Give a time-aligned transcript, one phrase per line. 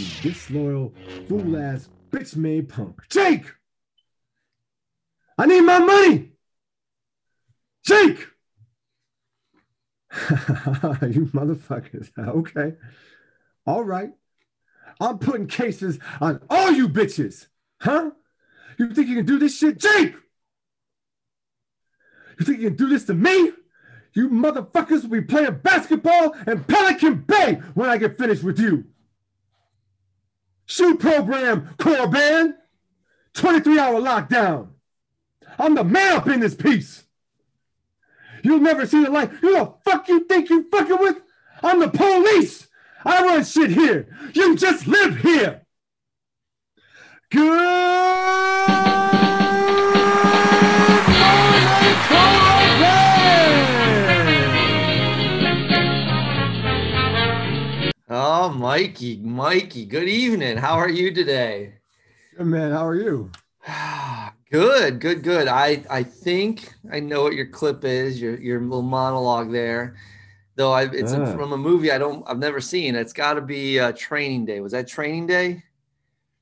[0.00, 0.94] you disloyal,
[1.28, 3.00] fool ass, bitch made punk.
[3.10, 3.44] Jake!
[5.36, 6.30] I need my money!
[7.84, 8.26] Jake!
[10.30, 12.10] you motherfuckers.
[12.18, 12.74] Okay.
[13.66, 14.10] All right.
[15.00, 17.46] I'm putting cases on all you bitches.
[17.80, 18.10] Huh?
[18.78, 20.14] You think you can do this shit, Jake?
[22.38, 23.52] You think you can do this to me?
[24.14, 28.86] You motherfuckers will be playing basketball in Pelican Bay when I get finished with you.
[30.70, 32.54] Shoot program, Corcoran.
[33.34, 34.68] 23 hour lockdown.
[35.58, 37.02] I'm the man up in this piece.
[38.44, 41.20] You've never seen it like, who the fuck you think you fucking with?
[41.60, 42.68] I'm the police.
[43.04, 44.16] I run shit here.
[44.32, 45.62] You just live here.
[47.32, 49.09] Good
[58.70, 60.56] Mikey, Mikey, good evening.
[60.56, 61.72] How are you today?
[62.36, 63.32] Good man, how are you?
[64.52, 65.48] good, good, good.
[65.48, 68.20] I I think I know what your clip is.
[68.22, 69.96] Your your little monologue there.
[70.54, 71.32] Though I, it's Ah.
[71.34, 72.94] from a movie I don't I've never seen.
[72.94, 74.60] It's got to be uh, Training Day.
[74.60, 75.64] Was that Training Day?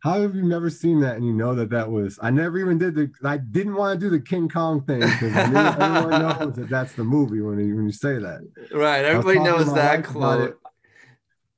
[0.00, 2.18] How have you never seen that and you know that that was?
[2.20, 3.10] I never even did the.
[3.24, 6.10] I didn't want to do the King Kong thing because everyone
[6.42, 8.46] knows that that's the movie when you, when you say that.
[8.70, 9.06] Right.
[9.06, 10.56] Everybody knows that it.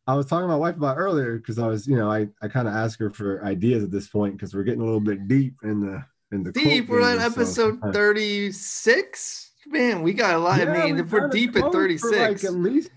[0.06, 2.48] I was talking to my wife about earlier because I was, you know, I, I
[2.48, 5.28] kind of asked her for ideas at this point because we're getting a little bit
[5.28, 6.88] deep in the in the Deep.
[6.88, 9.50] We're on game, so episode 36.
[9.66, 10.60] Man, we got a lot.
[10.60, 12.16] I Yeah, mean, if we're deep at 36.
[12.16, 12.90] like, at least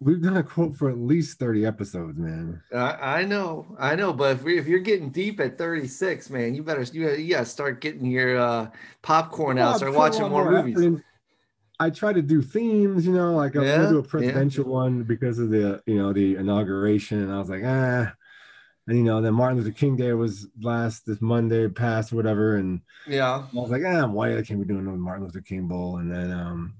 [0.00, 2.62] we've done a quote for at least 30 episodes, man.
[2.72, 6.54] I, I know, I know, but if, we, if you're getting deep at 36, man,
[6.54, 8.70] you better you, you gotta start getting your uh,
[9.02, 11.02] popcorn out, start watching more effort movies.
[11.80, 14.08] I try to do themes, you know, like I was Yeah, gonna do a yeah.
[14.08, 18.12] presidential one because of the, you know, the inauguration, and I was like, ah,
[18.86, 22.80] and you know, then Martin Luther King Day was last this Monday, past whatever, and
[23.06, 25.68] Yeah, I was like, ah, I'm white, I can't be doing no Martin Luther King
[25.68, 26.74] Bowl, and then, um,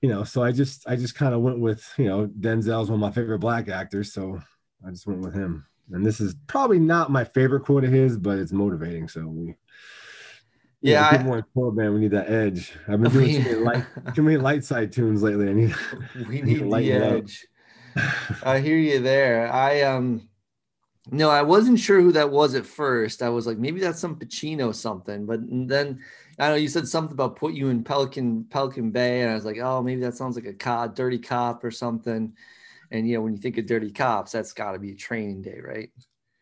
[0.00, 2.96] you know, so I just, I just kind of went with, you know, Denzel's one
[2.96, 4.40] of my favorite black actors, so
[4.86, 8.16] I just went with him, and this is probably not my favorite quote of his,
[8.16, 9.56] but it's motivating, so we.
[10.82, 11.94] Yeah, good I- morning, Korriban.
[11.94, 12.72] We need that edge.
[12.88, 15.48] I've been doing too many light, too many light side tunes lately.
[15.48, 15.74] I need.
[16.28, 17.12] we need need the lighten it up.
[17.14, 17.46] edge.
[18.44, 19.50] I hear you there.
[19.50, 20.28] I um,
[21.10, 23.22] no, I wasn't sure who that was at first.
[23.22, 26.00] I was like, maybe that's some Pacino something, but then
[26.38, 29.44] I know you said something about put you in Pelican Pelican Bay, and I was
[29.44, 32.34] like, oh, maybe that sounds like a cop, dirty cop or something.
[32.90, 35.42] And you know, when you think of dirty cops, that's got to be a training
[35.42, 35.90] day, right?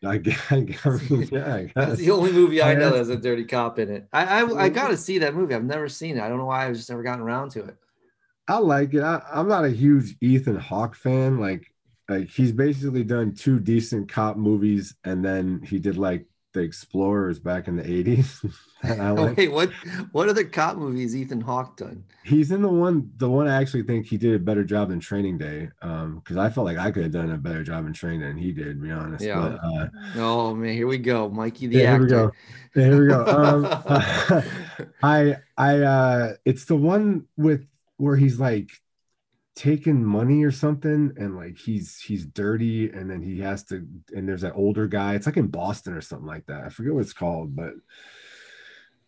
[0.05, 0.13] I
[0.51, 3.45] I guess, yeah, I That's the only movie I know that asked- has a dirty
[3.45, 4.07] cop in it.
[4.13, 5.53] I I, I got to see that movie.
[5.55, 6.21] I've never seen it.
[6.21, 7.75] I don't know why I've just never gotten around to it.
[8.47, 9.01] I like it.
[9.01, 11.39] I, I'm not a huge Ethan Hawke fan.
[11.39, 11.73] Like,
[12.07, 17.37] like he's basically done two decent cop movies, and then he did like the Explorers
[17.39, 18.51] back in the '80s.
[18.81, 19.37] and I like.
[19.37, 19.71] Wait, what
[20.11, 22.03] what other cop movies Ethan Hawke done?
[22.23, 24.99] He's in the one, the one I actually think he did a better job in
[24.99, 25.69] Training Day.
[25.83, 28.37] Um, because I felt like I could have done a better job in Training than
[28.37, 28.77] he did.
[28.79, 29.23] To be honest.
[29.23, 29.39] Yeah.
[29.39, 32.31] But, uh, Oh man, here we go, Mikey the Yeah, here we actor.
[32.75, 32.81] go.
[32.81, 33.25] Yeah, here we go.
[33.27, 34.43] Um,
[35.03, 37.67] I I uh it's the one with
[37.97, 38.69] where he's like
[39.55, 44.27] taking money or something and like he's he's dirty and then he has to and
[44.27, 45.13] there's that older guy.
[45.15, 46.63] It's like in Boston or something like that.
[46.65, 47.73] I forget what it's called, but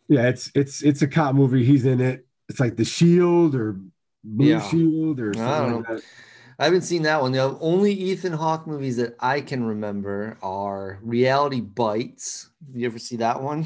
[0.07, 1.65] yeah, it's it's it's a cop movie.
[1.65, 2.25] He's in it.
[2.49, 3.79] It's like the shield or
[4.23, 4.61] blue Yeah.
[4.61, 5.95] shield or I don't something like know.
[5.95, 6.03] that.
[6.59, 7.33] I haven't seen that one.
[7.33, 12.49] The only Ethan Hawke movies that I can remember are Reality Bites.
[12.73, 13.65] You ever see that one?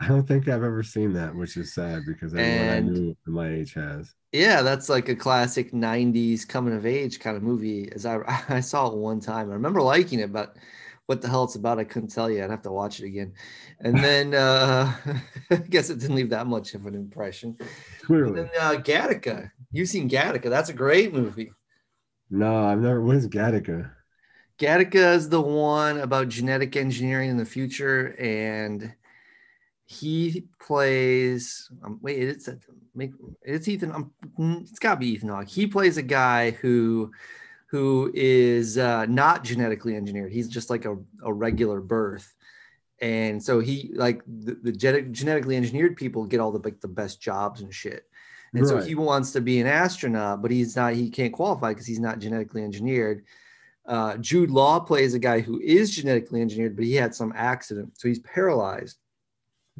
[0.00, 3.16] I don't think I've ever seen that, which is sad because everyone And- I knew
[3.26, 4.14] my age has.
[4.34, 7.90] Yeah, that's like a classic '90s coming of age kind of movie.
[7.92, 8.18] As I
[8.48, 10.56] I saw it one time, I remember liking it, but
[11.06, 12.42] what the hell it's about, I couldn't tell you.
[12.42, 13.34] I'd have to watch it again.
[13.80, 14.92] And then uh,
[15.50, 17.56] I guess it didn't leave that much of an impression.
[17.60, 17.68] And
[18.06, 18.36] Clearly.
[18.36, 20.50] then uh, Gattaca, you've seen Gattaca?
[20.50, 21.52] That's a great movie.
[22.28, 23.94] No, I've never what is Gattaca?
[24.58, 28.94] Gattaca is the one about genetic engineering in the future, and
[29.86, 31.70] he plays.
[31.82, 32.48] Um, wait, it's
[32.94, 33.92] make it's Ethan.
[33.92, 34.12] Um,
[34.62, 35.48] it's got to be Ethan Hawke.
[35.48, 37.10] He plays a guy who
[37.66, 40.32] who is uh, not genetically engineered.
[40.32, 42.34] He's just like a, a regular birth.
[43.00, 46.88] And so he like the, the genetic, genetically engineered people get all the like the
[46.88, 48.04] best jobs and shit.
[48.54, 50.94] And so he wants to be an astronaut, but he's not.
[50.94, 53.24] He can't qualify because he's not genetically engineered.
[53.84, 57.98] Uh, Jude Law plays a guy who is genetically engineered, but he had some accident,
[57.98, 58.98] so he's paralyzed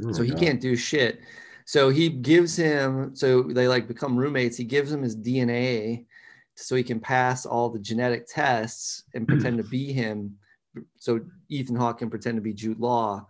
[0.02, 0.40] Oh so he God.
[0.40, 1.20] can't do shit.
[1.66, 4.56] So he gives him, so they like become roommates.
[4.56, 6.06] He gives him his DNA
[6.56, 10.36] so he can pass all the genetic tests and pretend to be him
[10.96, 13.26] so Ethan Hawke can pretend to be Jude Law,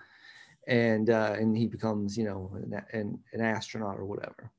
[0.66, 4.50] and uh, and he becomes you know an, an, an astronaut or whatever.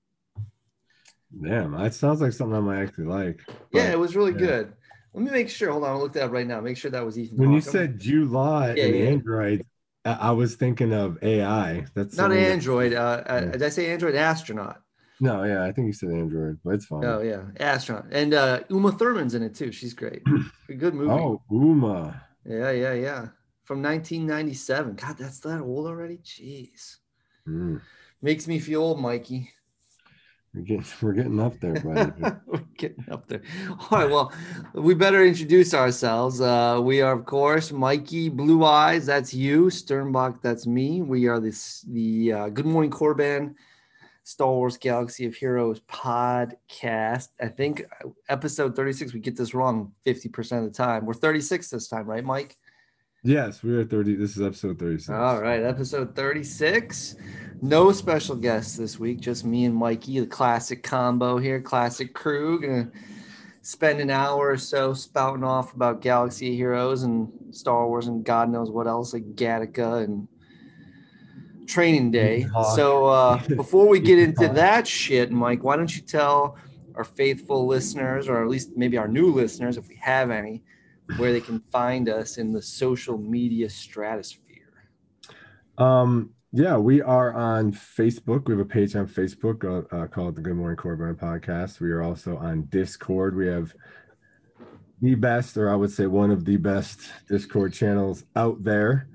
[1.41, 3.41] Damn, that sounds like something I might actually like.
[3.71, 4.37] yeah, it was really yeah.
[4.37, 4.73] good.
[5.13, 5.71] Let me make sure.
[5.71, 6.61] Hold on, I'll look that up right now.
[6.61, 7.37] Make sure that was Ethan.
[7.37, 9.57] When you said Jude Law and Yeah, yeah.
[10.05, 11.85] I, was thinking of AI.
[11.95, 12.93] That's not that- Android.
[12.93, 13.51] Uh, uh, Yeah.
[13.51, 14.15] did I say Android?
[14.15, 14.81] Astronaut.
[15.21, 17.05] No, yeah, I think you said Android, but it's fine.
[17.05, 18.07] Oh yeah, astronaut.
[18.11, 19.71] And uh, Uma Thurman's in it too.
[19.71, 20.21] She's great.
[20.69, 21.09] A good movie.
[21.11, 22.21] Oh, Uma.
[22.45, 23.27] Yeah, yeah, yeah.
[23.63, 24.95] From 1997.
[24.95, 26.17] God, that's that old already.
[26.17, 26.97] Jeez,
[27.47, 27.79] Mm.
[28.21, 29.51] makes me feel old, Mikey.
[30.55, 32.11] We're getting, we're getting up there, buddy.
[32.47, 33.41] We're getting up there.
[33.69, 34.33] All right, well,
[34.73, 36.39] we better introduce ourselves.
[36.39, 39.05] Uh, we are, of course, Mikey Blue Eyes.
[39.05, 40.41] That's you, Sternbach.
[40.41, 41.01] That's me.
[41.01, 43.55] We are this the uh, Good Morning Korriban
[44.23, 47.29] Star Wars Galaxy of Heroes podcast.
[47.41, 49.13] I think uh, episode 36.
[49.13, 51.05] We get this wrong 50% of the time.
[51.05, 52.57] We're 36 this time, right, Mike?
[53.25, 54.15] Yes, we are 30.
[54.15, 55.09] This is episode 36.
[55.09, 57.15] All right, episode 36.
[57.61, 62.61] No special guests this week, just me and Mikey, the classic combo here, classic crew.
[62.61, 62.91] Gonna
[63.61, 68.49] spend an hour or so spouting off about Galaxy Heroes and Star Wars and God
[68.49, 70.27] knows what else, like Gattaca and
[71.65, 72.45] Training Day.
[72.75, 76.57] So uh, before we get into that shit, Mike, why don't you tell
[76.93, 80.61] our faithful listeners, or at least maybe our new listeners, if we have any,
[81.17, 84.45] where they can find us in the social media stratosphere?
[85.77, 88.47] Um, yeah, we are on Facebook.
[88.47, 91.79] We have a page on Facebook uh, uh, called the Good Morning Korriban Podcast.
[91.79, 93.35] We are also on Discord.
[93.35, 93.75] We have
[95.01, 99.09] the best, or I would say one of the best Discord channels out there.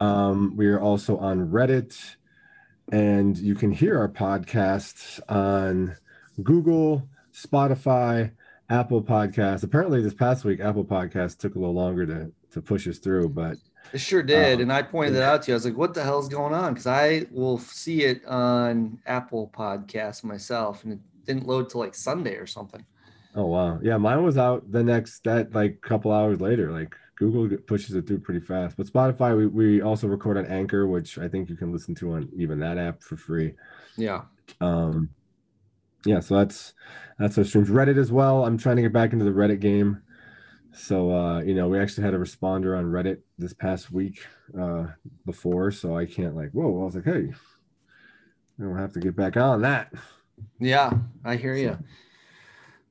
[0.00, 2.16] Um, we are also on Reddit,
[2.90, 5.96] and you can hear our podcasts on
[6.42, 8.32] Google, Spotify,
[8.70, 9.62] Apple Podcast.
[9.62, 13.28] Apparently, this past week, Apple Podcast took a little longer to to push us through,
[13.30, 13.56] but
[13.92, 14.56] It sure did.
[14.56, 15.54] Um, and I pointed it out to you.
[15.54, 16.72] I was like, what the hell's going on?
[16.74, 21.94] Because I will see it on Apple Podcast myself, and it didn't load till like
[21.94, 22.84] Sunday or something.
[23.34, 23.78] Oh wow.
[23.82, 26.72] Yeah, mine was out the next that like couple hours later.
[26.72, 28.76] Like Google pushes it through pretty fast.
[28.76, 32.12] But Spotify, we, we also record on Anchor, which I think you can listen to
[32.14, 33.54] on even that app for free.
[33.96, 34.22] Yeah.
[34.60, 35.10] Um
[36.04, 36.74] yeah, so that's
[37.18, 37.68] that's our streams.
[37.68, 38.44] Reddit as well.
[38.44, 40.02] I'm trying to get back into the Reddit game.
[40.72, 44.20] So uh, you know, we actually had a responder on Reddit this past week
[44.58, 44.86] uh
[45.26, 47.32] before, so I can't like, whoa, I was like, hey,
[48.58, 49.92] I don't have to get back on that.
[50.60, 50.92] Yeah,
[51.24, 51.78] I hear you.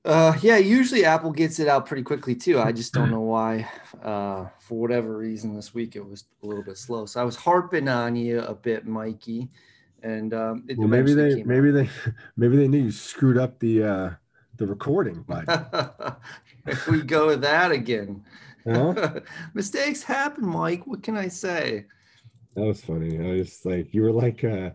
[0.08, 2.62] Uh, yeah, usually Apple gets it out pretty quickly too.
[2.62, 3.70] I just don't know why.
[4.02, 7.06] Uh, for whatever reason, this week it was a little bit slow.
[7.06, 9.50] So I was harping on you a bit, Mikey,
[10.08, 11.90] and um, it Well, maybe they maybe they
[12.38, 14.10] maybe they knew you screwed up the uh
[14.56, 16.20] the recording out.
[16.66, 18.24] Here we go with that again.
[18.66, 19.20] Huh?
[19.54, 20.88] Mistakes happen, Mike.
[20.88, 21.86] What can I say?
[22.56, 23.20] That was funny.
[23.20, 24.72] I was like, you were like, uh,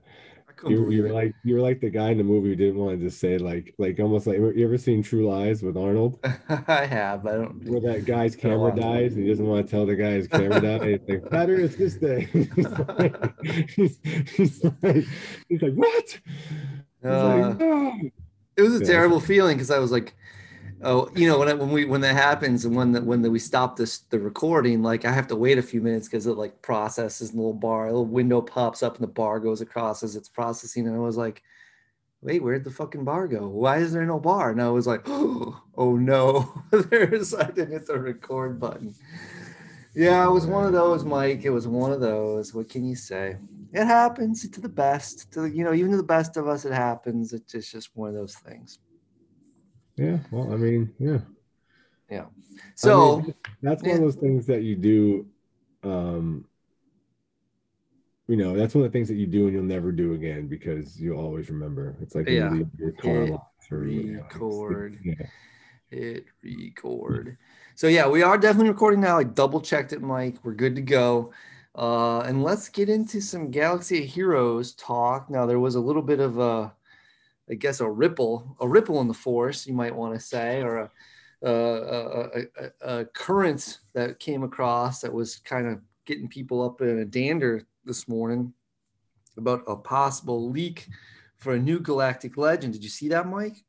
[0.68, 2.98] you, you were like, you were like the guy in the movie who didn't want
[2.98, 6.18] to just say like, like almost like, you ever seen True Lies with Arnold,
[6.48, 7.26] I have.
[7.26, 7.64] I don't.
[7.64, 10.60] where that guy's camera dies and he doesn't want to tell the guy his camera
[10.60, 10.82] died.
[10.82, 12.28] He's like, better it's this day.
[12.32, 13.98] he's, like, he's,
[14.36, 15.04] he's like,
[15.48, 16.20] he's like, what?
[17.04, 18.00] Uh, like, no.
[18.56, 20.14] it was a terrible feeling because I was like,
[20.82, 23.30] oh, you know, when I, when we when that happens and when the, when the,
[23.30, 26.32] we stop this the recording, like I have to wait a few minutes because it
[26.32, 29.60] like processes in the little bar, a little window pops up and the bar goes
[29.60, 31.42] across as it's processing, and I was like,
[32.20, 33.48] wait, where'd the fucking bar go?
[33.48, 34.50] Why is there no bar?
[34.50, 38.94] And I was like, oh, oh no, there's I didn't hit the record button.
[39.94, 41.44] Yeah, it was one of those, Mike.
[41.44, 42.54] It was one of those.
[42.54, 43.36] What can you say?
[43.74, 45.30] It happens to the best.
[45.32, 47.34] To the, you know, even to the best of us, it happens.
[47.34, 48.78] It's just, just one of those things.
[50.04, 50.18] Yeah.
[50.30, 51.18] Well, I mean, yeah.
[52.10, 52.26] Yeah.
[52.74, 55.26] So I mean, that's one of those things that you do
[55.84, 56.44] um
[58.28, 60.46] you know that's one of the things that you do and you'll never do again
[60.46, 62.52] because you'll always remember it's like Yeah.
[62.54, 64.98] you your car Hit locked or you know, record.
[65.02, 65.26] yeah.
[65.90, 67.36] hit record.
[67.74, 69.18] So yeah, we are definitely recording now.
[69.18, 70.36] I double checked it, Mike.
[70.44, 71.32] We're good to go.
[71.74, 75.30] Uh, and let's get into some Galaxy Heroes talk.
[75.30, 76.72] Now there was a little bit of a,
[77.50, 80.78] I guess a ripple, a ripple in the force, you might want to say, or
[80.78, 80.90] a,
[81.42, 86.80] a, a, a, a current that came across that was kind of getting people up
[86.80, 88.52] in a dander this morning
[89.36, 90.88] about a possible leak
[91.36, 92.72] for a new Galactic Legend.
[92.72, 93.64] Did you see that, Mike?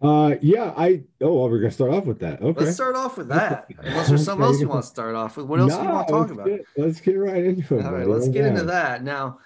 [0.00, 3.18] uh yeah i oh well we're gonna start off with that okay Let's start off
[3.18, 3.68] with that.
[3.78, 5.46] Unless there's something else you want to start off with.
[5.46, 6.46] What else do you want to talk about?
[6.46, 8.12] get, let's get right into it All right, buddy.
[8.12, 9.02] let's get into that.
[9.02, 9.40] Now,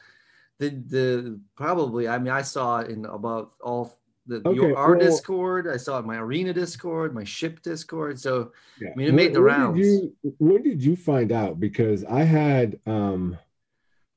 [0.63, 4.93] the the probably I mean I saw it in about all the Okay, your, our
[4.97, 5.67] well- Discord.
[5.69, 8.21] I saw it in my arena Discord, my ship Discord.
[8.21, 8.91] So Yeah.
[8.91, 9.79] I mean, it made the when rounds.
[9.79, 9.87] Did
[10.23, 11.59] you, when did you find out?
[11.59, 13.37] Because I had um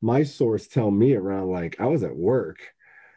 [0.01, 2.59] my source tell me around like I was at work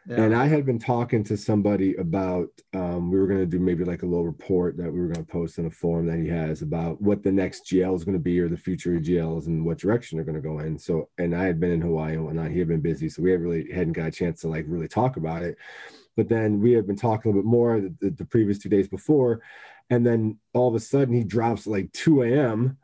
[0.09, 3.85] yeah, and I had been talking to somebody about um we were gonna do maybe
[3.85, 6.63] like a little report that we were gonna post in a forum that he has
[6.63, 9.77] about what the next GL is gonna be or the future of GLs and what
[9.77, 10.79] direction they're gonna go in.
[10.79, 12.49] So and I had been in Hawaii and whatnot.
[12.49, 14.87] He had been busy, so we had really hadn't got a chance to like really
[14.87, 15.57] talk about it.
[16.17, 18.67] But then we had been talking a little bit more the, the, the previous two
[18.67, 19.41] days before,
[19.91, 22.77] and then all of a sudden he drops like 2 a.m.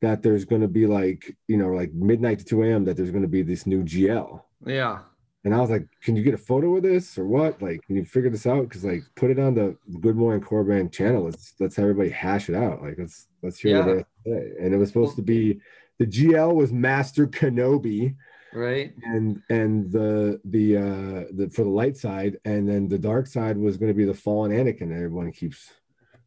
[0.00, 2.84] that there's going to be like you know like midnight to 2 a.m.
[2.84, 4.42] that there's going to be this new GL.
[4.66, 4.98] yeah,
[5.44, 7.60] And I was like, "Can you get a photo of this or what?
[7.60, 8.62] Like, can you figure this out?
[8.68, 11.24] Because like, put it on the Good Morning Korriban channel.
[11.24, 12.82] Let's let's everybody hash it out.
[12.82, 13.92] Like, let's let's hear what Yeah.
[13.92, 14.06] they have
[14.42, 15.60] say." And it was supposed to be
[15.98, 18.16] the GL was Master Kenobi,
[18.54, 18.94] right.
[19.04, 23.58] and and the the uh the for the light side, and then the dark side
[23.58, 24.92] was going to be the fallen Anakin.
[24.92, 25.70] Everyone keeps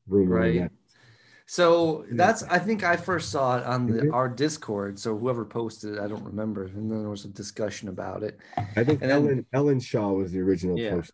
[0.08, 0.60] rumoring Right.
[0.62, 0.72] that.
[1.58, 4.14] So that's I think I first saw it on the Mhm.
[4.14, 5.00] our Discord.
[5.00, 6.66] So whoever posted it, I don't remember.
[6.66, 8.38] And then there was a discussion about it.
[8.58, 10.96] I think And then- Ellen Ellen Shaw was the original Yeah.
[10.96, 11.14] post.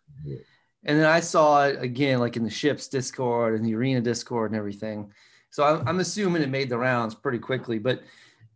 [0.86, 4.50] And then I saw it again, like in the ship's Discord and the arena Discord
[4.50, 5.12] and everything.
[5.50, 7.78] So I'm, I'm assuming it made the rounds pretty quickly.
[7.78, 8.02] But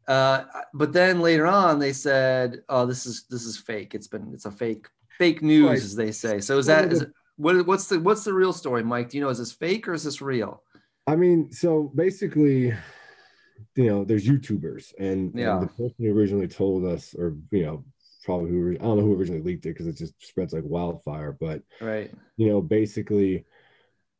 [0.09, 0.45] uh,
[0.75, 3.95] but then later on they said, "Oh, this is this is fake.
[3.95, 5.77] It's been it's a fake fake news, Right.
[5.77, 7.05] as they say." So is that is
[7.37, 9.11] what what's the what's the real story, Mike?
[9.11, 10.65] Do you know is this fake or is this real?
[11.09, 12.75] I mean, so basically,
[13.77, 15.59] you know, there's YouTubers, and, and Yeah.
[15.61, 17.85] the person who originally told us, or you know,
[18.25, 21.33] probably who I don't know who originally leaked it because it just spreads like wildfire.
[21.33, 22.11] But Right.
[22.37, 23.47] you know, basically,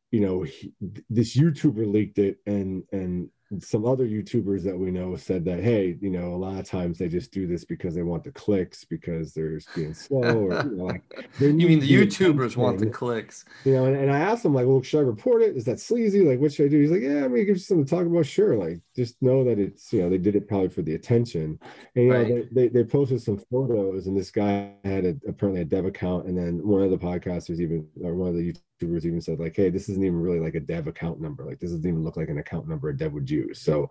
[0.09, 0.73] you know, he,
[1.11, 5.97] this YouTuber leaked it, and and some other YouTubers that we know said that, hey,
[6.01, 8.83] you know, a lot of times they just do this because they want the clicks
[8.83, 11.01] because they're being slow, or you know, like
[11.39, 13.45] You mean the YouTubers want the clicks?
[13.65, 15.57] You know, and, and I asked him, like, well, should I report it?
[15.57, 16.21] Is that sleazy?
[16.21, 16.79] Like, what should I do?
[16.79, 18.25] He's like, yeah, I mean, it gives you something to talk about.
[18.25, 18.55] Sure.
[18.55, 21.57] Like, just know that it's, you know, they did it probably for the attention.
[21.95, 25.61] And, you know, they, they, they posted some photos, and this guy had a, apparently
[25.61, 26.27] a dev account.
[26.27, 29.55] And then one of the podcasters, even, or one of the YouTubers, even said, like,
[29.55, 31.45] hey, this isn't even really like a dev account number.
[31.45, 33.61] Like, this doesn't even look like an account number a dev would use.
[33.61, 33.89] So,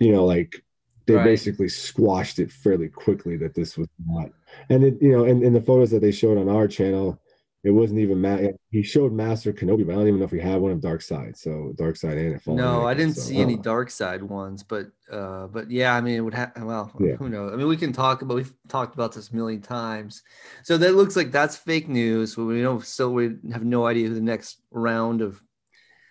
[0.00, 0.62] you know, like,
[1.06, 1.24] they Right.
[1.24, 4.30] basically squashed it fairly quickly that this was not.
[4.70, 7.20] And it, you know, and in the photos that they showed on our channel,
[7.66, 8.54] it wasn't even Matt.
[8.70, 11.02] He showed Master Kenobi, but I don't even know if we had one of Dark
[11.02, 11.36] Side.
[11.36, 12.40] So Dark Side and it.
[12.40, 16.00] Fallen No, I didn't so, see any dark side ones, but uh, but yeah, I
[16.00, 16.52] mean, it would have.
[16.62, 17.16] Well, Yeah.
[17.16, 17.52] who knows?
[17.52, 18.36] I mean, we can talk about.
[18.36, 20.22] We've talked about this a million times.
[20.62, 22.36] So that looks like that's fake news.
[22.36, 25.42] We don't still we have no idea who the next round of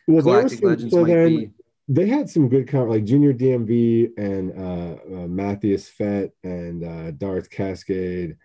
[0.08, 1.52] Well, Galactic some, Legends so might then be.
[1.88, 7.12] they had some good con like Junior DMV and uh, uh Matthias Fett and uh
[7.12, 8.36] Darth Cascade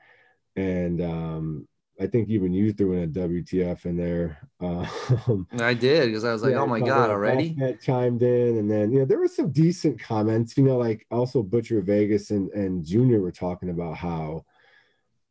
[0.54, 1.66] and um
[2.00, 4.38] I think even you threw in a WTF in there.
[4.62, 7.50] Um, I did because I was like, Yeah, oh my god, already?
[7.50, 10.54] Bobcat chimed in, and then you know there were some decent comments.
[10.58, 14.44] You know, like also Butcher Vegas and and Junior were talking about how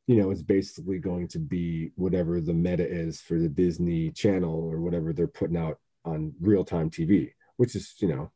[0.07, 4.51] you know it's basically going to be whatever the meta is for the Disney Channel
[4.51, 8.31] or whatever they're putting out on real time TV, which is you know.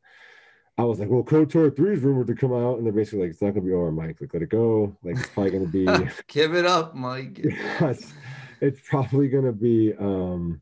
[0.75, 3.30] I was like, well, KOTOR 3 is rumored to come out, and they're basically like,
[3.30, 4.20] it's not gonna be over, Mike.
[4.20, 4.98] Like, let it go.
[5.04, 5.86] Like, it's probably gonna be
[6.28, 7.40] Give it up, Mike.
[7.44, 8.12] it's,
[8.63, 10.62] it's probably gonna be um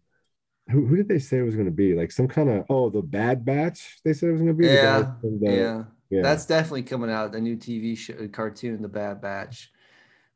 [0.70, 1.96] who, who did they say it was gonna be?
[1.96, 5.14] Like some kind of oh the bad batch they said it was gonna be Yeah,
[5.22, 5.84] the- yeah.
[6.10, 6.22] yeah.
[6.24, 7.32] That's definitely coming out.
[7.32, 9.72] The new TV show, cartoon, The Bad Batch,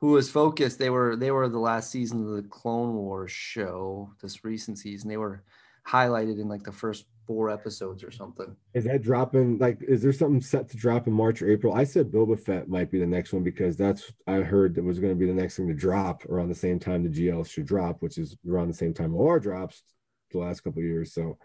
[0.01, 0.79] who was focused.
[0.79, 4.11] They were they were the last season of the Clone Wars show.
[4.21, 5.43] This recent season, they were
[5.87, 8.55] highlighted in like the first four episodes or something.
[8.73, 11.73] is that dropping like is there something set to drop in March or April?
[11.73, 14.99] I said Boba Fett might be the next one because that's I heard that was
[14.99, 18.01] gonna be the next thing to drop around the same time the GL should drop,
[18.01, 19.83] which is around the same time OR drops
[20.31, 21.13] the last couple of years.
[21.13, 21.37] So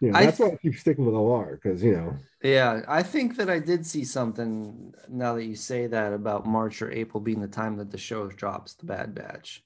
[0.00, 3.02] you know, I that's why I keep sticking with OR because you know Yeah, I
[3.02, 7.20] think that I did see something now that you say that about March or April
[7.20, 9.62] being the time that the show drops, The Bad Batch.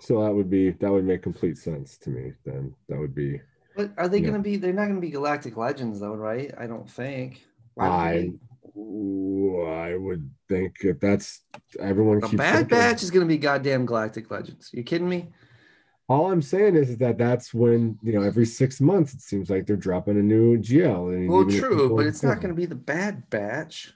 [0.00, 2.74] so that would be that would make complete sense to me then.
[2.88, 3.40] That would be
[3.76, 4.28] But are they Yeah.
[4.30, 4.56] going to be?
[4.56, 6.52] They're not going to be Galactic Legends, though, right?
[6.56, 7.42] I don't think.
[7.74, 8.32] Why I they-
[8.76, 11.42] I would think if that's
[11.78, 14.70] everyone The Bad thinking- Batch is going to be goddamn Galactic Legends.
[14.72, 15.32] You kidding me?
[16.08, 19.66] All I'm saying is that that's when you know every six months it seems like
[19.66, 21.28] they're dropping a new GL.
[21.28, 23.94] Well, true, but it's not going to be the Bad Batch.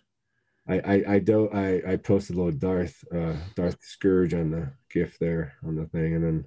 [0.67, 4.71] I I I don't I I posted a little Darth uh Darth Scourge on the
[4.91, 6.45] GIF there on the thing, and then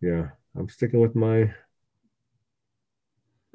[0.00, 1.52] yeah, I'm sticking with my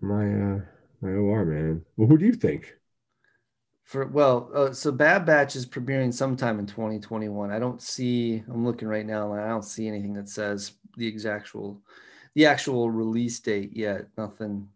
[0.05, 0.61] my uh
[1.01, 1.83] my OR man.
[1.97, 2.75] Well, who do you think?
[3.83, 7.51] For well, uh, so Bad Batch is premiering sometime in 2021.
[7.51, 8.43] I don't see.
[8.47, 11.51] I'm looking right now, and I don't see anything that says the exact
[12.33, 14.07] the actual release date yet.
[14.17, 14.67] Nothing.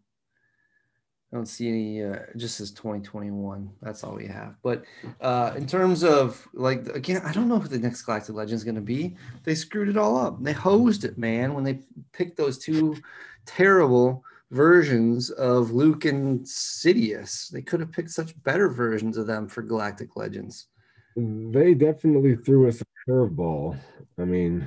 [1.32, 2.04] I don't see any.
[2.04, 3.70] Uh, just says 2021.
[3.82, 4.54] That's all we have.
[4.62, 4.84] But
[5.20, 8.64] uh, in terms of like again, I don't know who the next Galactic Legend is
[8.64, 9.16] going to be.
[9.42, 10.40] They screwed it all up.
[10.40, 11.54] They hosed it, man.
[11.54, 11.80] When they
[12.12, 12.96] picked those two
[13.44, 17.48] terrible versions of Luke and Sidious.
[17.50, 20.66] They could have picked such better versions of them for Galactic Legends.
[21.16, 23.78] They definitely threw us a curveball.
[24.18, 24.66] I mean,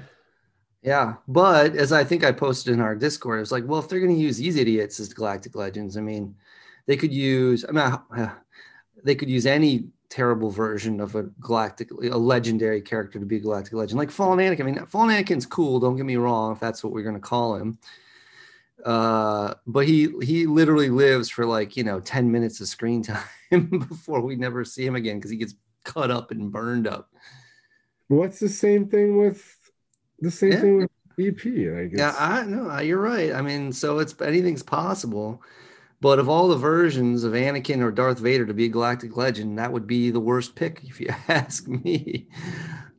[0.81, 3.87] yeah, but as I think I posted in our Discord, it was like, well, if
[3.87, 6.35] they're going to use these idiots as Galactic Legends, I mean,
[6.85, 7.65] they could use.
[7.67, 8.33] I mean, uh,
[9.03, 13.39] they could use any terrible version of a galactic, a legendary character to be a
[13.39, 14.61] galactic legend, like Fallen Anakin.
[14.61, 15.79] I mean, Fallen Anakin's cool.
[15.79, 17.77] Don't get me wrong, if that's what we're going to call him
[18.85, 23.01] uh but he he literally lives for like you know 10 minutes of screen
[23.51, 27.09] time before we never see him again because he gets cut up and burned up
[28.07, 29.57] what's the same thing with
[30.19, 30.61] the same yeah.
[30.61, 30.89] thing with
[31.19, 35.41] ep like yeah i know you're right i mean so it's anything's possible
[36.03, 39.57] but of all the versions of Anakin or Darth Vader to be a galactic legend,
[39.57, 42.27] that would be the worst pick, if you ask me.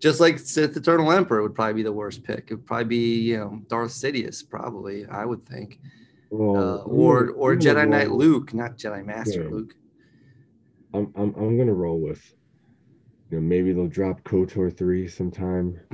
[0.05, 2.49] Just like Sith Eternal Emperor would probably be the worst pick.
[2.51, 5.81] It would probably be, you know, Darth Sidious, probably, I would think.
[6.31, 9.49] Uh, or or Jedi Knight Luke, not Jedi Master yeah.
[9.49, 9.75] Luke.
[10.93, 12.23] I'm, I'm I'm gonna roll with,
[13.31, 15.81] you know, maybe they'll drop KOTOR three sometime,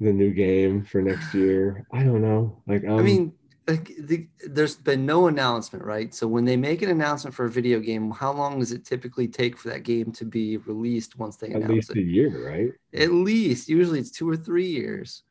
[0.00, 1.86] the new game for next year.
[1.94, 2.60] I don't know.
[2.66, 3.32] Like, um, I mean,
[3.66, 6.14] like the, there's been no announcement, right?
[6.14, 9.26] So when they make an announcement for a video game, how long does it typically
[9.26, 12.72] take for that game to be released once they At announce least a year, right?
[12.92, 15.22] At least, usually it's two or three years.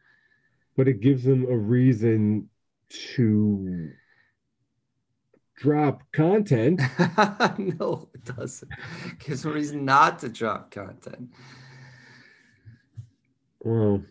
[0.75, 2.49] But it gives them a reason
[2.89, 3.91] to
[5.55, 6.81] drop content.
[7.57, 8.71] no, it doesn't.
[9.05, 11.29] It gives them a reason not to drop content.
[13.59, 14.03] Well,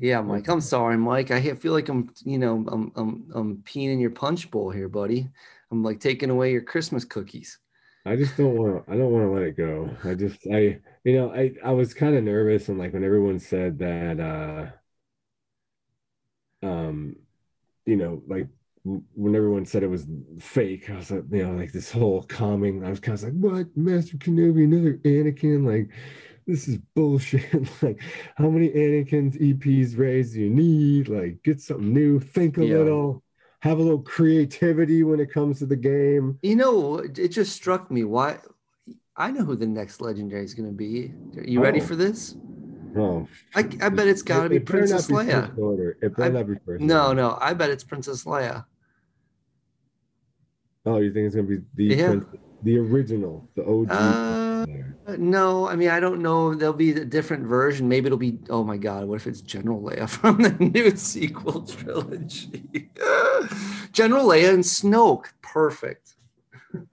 [0.00, 0.48] yeah, Mike.
[0.48, 1.30] I'm sorry, Mike.
[1.30, 4.88] I feel like I'm, you know, I'm, I'm, I'm peeing in your punch bowl here,
[4.88, 5.28] buddy.
[5.70, 7.58] I'm like taking away your Christmas cookies.
[8.06, 8.92] I just don't want to.
[8.92, 9.90] I don't want to let it go.
[10.04, 13.38] I just, I, you know, I, I was kind of nervous, and like when everyone
[13.38, 14.72] said that,
[16.62, 17.16] uh, um,
[17.84, 18.48] you know, like
[18.84, 20.06] when everyone said it was
[20.38, 22.84] fake, I was like, you know, like this whole calming.
[22.84, 25.90] I was kind of like, what, Master Kenobi, another Anakin, like
[26.50, 27.52] this is bullshit.
[27.82, 28.00] like,
[28.36, 31.08] how many Anakin's EPs raised do you need?
[31.08, 32.78] Like, get something new, think a yeah.
[32.78, 33.22] little,
[33.60, 36.38] have a little creativity when it comes to the game.
[36.42, 38.04] You know, it just struck me.
[38.04, 38.38] Why?
[39.16, 41.12] I know who the next legendary is going to be.
[41.36, 41.62] Are you oh.
[41.62, 42.36] ready for this?
[42.96, 45.56] Oh, I, I bet it's got to be Princess be Leia.
[45.56, 45.96] Order.
[46.02, 46.82] It better I, not be first.
[46.82, 47.22] No, order.
[47.22, 48.64] no, I bet it's Princess Leia.
[50.84, 52.20] Oh, you think it's gonna be the yeah.
[52.62, 53.90] the original, the OG?
[53.90, 54.49] Uh,
[55.18, 56.54] no, I mean I don't know.
[56.54, 57.88] There'll be a different version.
[57.88, 58.38] Maybe it'll be.
[58.48, 62.90] Oh my God, what if it's General Leia from the new sequel trilogy?
[63.92, 66.14] General Leia and Snoke, perfect.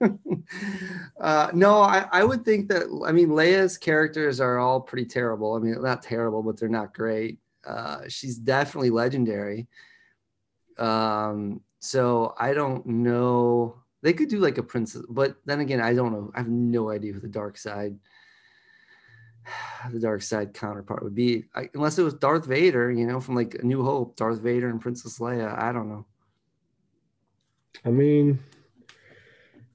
[1.20, 2.84] uh, no, I, I would think that.
[3.06, 5.54] I mean, Leia's characters are all pretty terrible.
[5.54, 7.38] I mean, not terrible, but they're not great.
[7.66, 9.68] Uh, she's definitely legendary.
[10.78, 13.76] Um, so I don't know.
[14.08, 16.32] They could do like a princess, but then again, I don't know.
[16.34, 17.94] I have no idea who the dark side,
[19.92, 22.90] the dark side counterpart would be, I, unless it was Darth Vader.
[22.90, 25.62] You know, from like A New Hope, Darth Vader and Princess Leia.
[25.62, 26.06] I don't know.
[27.84, 28.38] I mean,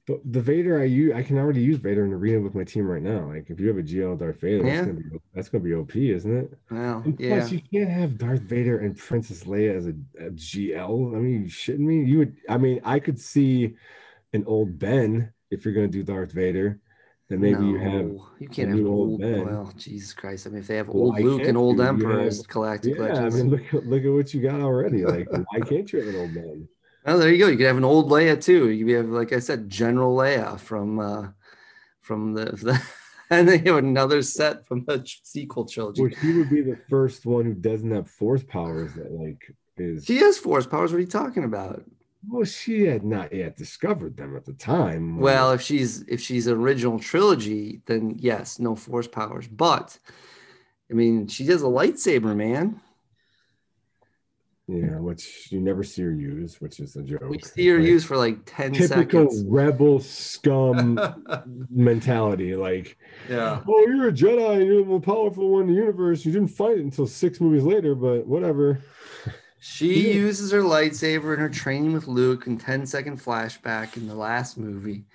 [0.08, 2.88] but the Vader I use, I can already use Vader in arena with my team
[2.88, 3.28] right now.
[3.28, 4.74] Like if you have a GL Darth Vader, yeah.
[4.74, 6.58] that's gonna be that's gonna be OP, isn't it?
[6.72, 7.38] Well, and yeah.
[7.38, 11.14] Plus, you can't have Darth Vader and Princess Leia as a, a GL.
[11.14, 12.02] I mean, you shitting me?
[12.02, 12.36] You would.
[12.48, 13.76] I mean, I could see
[14.34, 16.80] an old Ben if you're gonna do Darth Vader.
[17.30, 19.46] Then maybe no, you have you can't have old Ben.
[19.46, 20.46] Well, Jesus Christ!
[20.46, 23.34] I mean, if they have well, old Luke and old Emperor as Galactic yeah, Legends,
[23.34, 25.04] I mean, look look at what you got already.
[25.04, 26.68] Like, why can't you have an old Ben?
[27.06, 27.48] Oh, there you go.
[27.48, 28.70] You could have an old Leia too.
[28.70, 31.28] You could have, like I said, General Leia from uh,
[32.02, 32.82] from the, the
[33.30, 36.02] and then you have another set from the sequel trilogy.
[36.02, 40.04] Well, he would be the first one who doesn't have force powers that like is.
[40.04, 40.92] She has force powers.
[40.92, 41.82] What are you talking about?
[42.34, 45.20] Well, she had not yet discovered them at the time.
[45.20, 49.46] Well, if she's if she's original trilogy, then yes, no force powers.
[49.46, 49.96] But
[50.90, 52.80] I mean, she has a lightsaber, man.
[54.66, 57.22] Yeah, which you never see her use, which is a joke.
[57.28, 59.44] We see her like, use for like 10 typical seconds.
[59.46, 60.98] rebel scum
[61.70, 62.56] mentality.
[62.56, 62.96] Like,
[63.28, 63.60] yeah.
[63.68, 66.24] Oh, you're a Jedi and you're the most powerful one in the universe.
[66.24, 68.80] You didn't fight it until six movies later, but whatever.
[69.66, 70.14] She yeah.
[70.16, 74.58] uses her lightsaber in her training with Luke in 10 second flashback in the last
[74.58, 75.06] movie.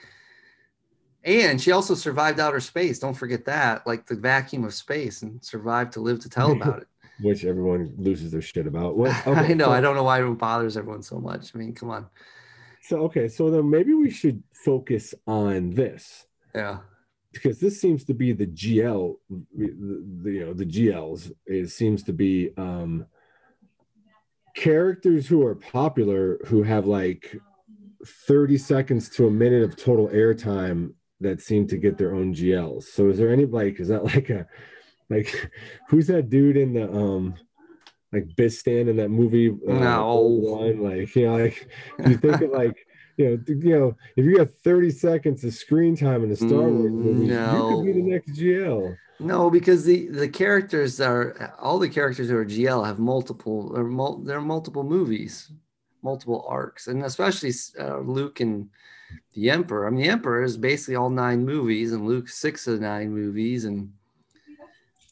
[1.24, 2.98] And she also survived outer space.
[2.98, 6.82] Don't forget that, like the vacuum of space, and survived to live to tell about
[6.82, 6.88] it.
[7.22, 8.98] Which everyone loses their shit about.
[8.98, 9.66] What, okay, I know.
[9.66, 11.52] So, I don't know why it bothers everyone so much.
[11.54, 12.08] I mean, come on.
[12.82, 16.26] So okay, so then maybe we should focus on this.
[16.56, 16.80] Yeah.
[17.32, 19.68] Because this seems to be the GL, the,
[20.24, 21.32] the you know the GLs.
[21.46, 23.06] It seems to be um
[24.56, 27.40] characters who are popular who have like
[28.06, 32.84] 30 seconds to a minute of total airtime that seem to get their own GLs.
[32.84, 34.48] So is there any like is that like a
[35.10, 35.52] like
[35.90, 37.36] who's that dude in the um
[38.12, 39.50] like Bistan in that movie?
[39.50, 41.70] Uh, no, one like you know like
[42.06, 42.78] you think of like
[43.20, 46.50] you know you know if you got 30 seconds of screen time in a Star
[46.50, 47.54] Wars mm, movie, no.
[47.54, 48.98] you could be the next GL.
[49.20, 53.84] No, because the the characters are all the characters who are GL have multiple or
[53.84, 55.52] mul- there are multiple movies,
[56.02, 58.70] multiple arcs, and especially uh, Luke and
[59.34, 59.88] the Emperor.
[59.88, 63.66] I mean, the Emperor is basically all nine movies, and Luke six of nine movies,
[63.66, 63.92] and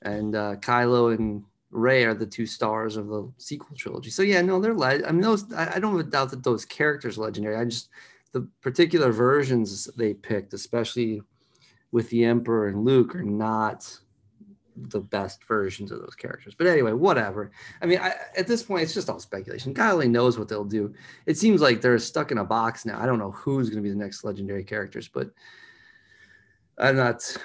[0.04, 4.10] and uh, Kylo and Rey are the two stars of the sequel trilogy.
[4.10, 7.18] So yeah, no, they're le- I mean, those I, I don't doubt that those characters
[7.18, 7.58] are legendary.
[7.58, 7.90] I just
[8.32, 11.22] the particular versions they picked, especially
[11.92, 14.00] with the Emperor and Luke are not
[14.76, 16.54] the best versions of those characters.
[16.56, 17.52] But anyway, whatever.
[17.82, 19.74] I mean, I, at this point, it's just all speculation.
[19.74, 20.94] God only knows what they'll do.
[21.26, 23.02] It seems like they're stuck in a box now.
[23.02, 25.32] I don't know who's going to be the next legendary characters, but
[26.78, 27.36] I'm not.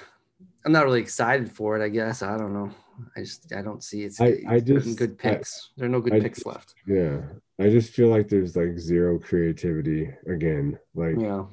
[0.65, 1.83] I'm not really excited for it.
[1.83, 2.71] I guess I don't know.
[3.15, 4.19] I just I don't see it's.
[4.21, 5.69] I, I just good picks.
[5.71, 6.75] I, there are no good I picks left.
[6.85, 7.21] Yeah,
[7.59, 10.77] I just feel like there's like zero creativity again.
[10.95, 11.45] Like yeah,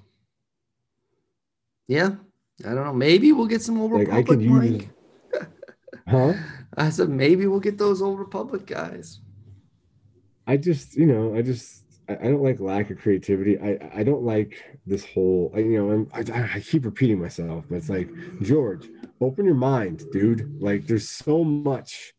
[1.89, 2.11] yeah.
[2.65, 2.93] I don't know.
[2.93, 4.39] Maybe we'll get some Old like Republic.
[4.39, 4.85] I use,
[6.09, 6.35] huh?
[6.77, 9.21] I said maybe we'll get those Old Republic guys.
[10.47, 13.59] I just, you know, I just, I, don't like lack of creativity.
[13.59, 17.89] I, I don't like this whole, you know, I, I keep repeating myself, but it's
[17.89, 18.09] like
[18.43, 18.89] George,
[19.21, 20.61] open your mind, dude.
[20.61, 22.15] Like, there's so much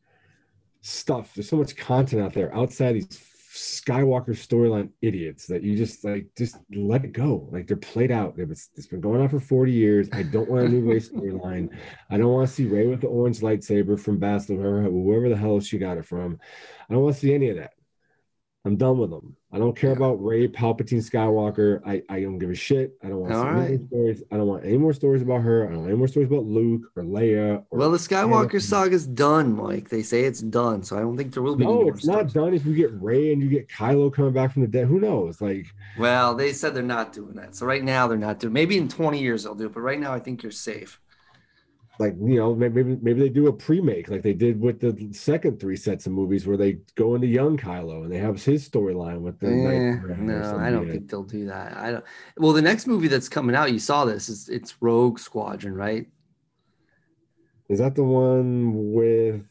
[0.81, 1.33] stuff.
[1.35, 3.07] There's so much content out there outside these
[3.53, 7.49] Skywalker storyline idiots that you just like just let it go.
[7.51, 8.35] Like they're played out.
[8.37, 10.07] It's, it's been going on for 40 years.
[10.13, 11.69] I don't want a new Rey storyline.
[12.09, 15.35] I don't want to see Rey with the orange lightsaber from Bastila, wherever, wherever the
[15.35, 16.39] hell she got it from.
[16.89, 17.73] I don't want to see any of that.
[18.63, 19.35] I'm done with them.
[19.51, 19.95] I don't care yeah.
[19.95, 21.81] about Rey Palpatine Skywalker.
[21.85, 22.95] I, I don't give a shit.
[23.03, 23.79] I don't want All right.
[23.87, 24.21] stories.
[24.31, 25.65] I don't want any more stories about her.
[25.65, 27.65] I don't want any more stories about Luke or Leia.
[27.71, 29.89] Or well, the Skywalker saga is done, Mike.
[29.89, 31.65] They say it's done, so I don't think there will be.
[31.65, 32.53] No, it's not done.
[32.53, 35.41] If you get Rey and you get Kylo coming back from the dead, who knows?
[35.41, 35.65] Like,
[35.97, 37.55] well, they said they're not doing that.
[37.55, 38.53] So right now they're not doing.
[38.53, 40.99] Maybe in 20 years they'll do it, but right now I think you're safe
[42.01, 45.59] like you know maybe maybe they do a pre-make like they did with the second
[45.59, 49.21] three sets of movies where they go into young Kylo and they have his storyline
[49.21, 51.77] with the eh, no I don't think they'll do that.
[51.77, 52.03] I don't
[52.37, 56.07] well the next movie that's coming out you saw this is it's Rogue Squadron right?
[57.69, 59.47] Is that the one with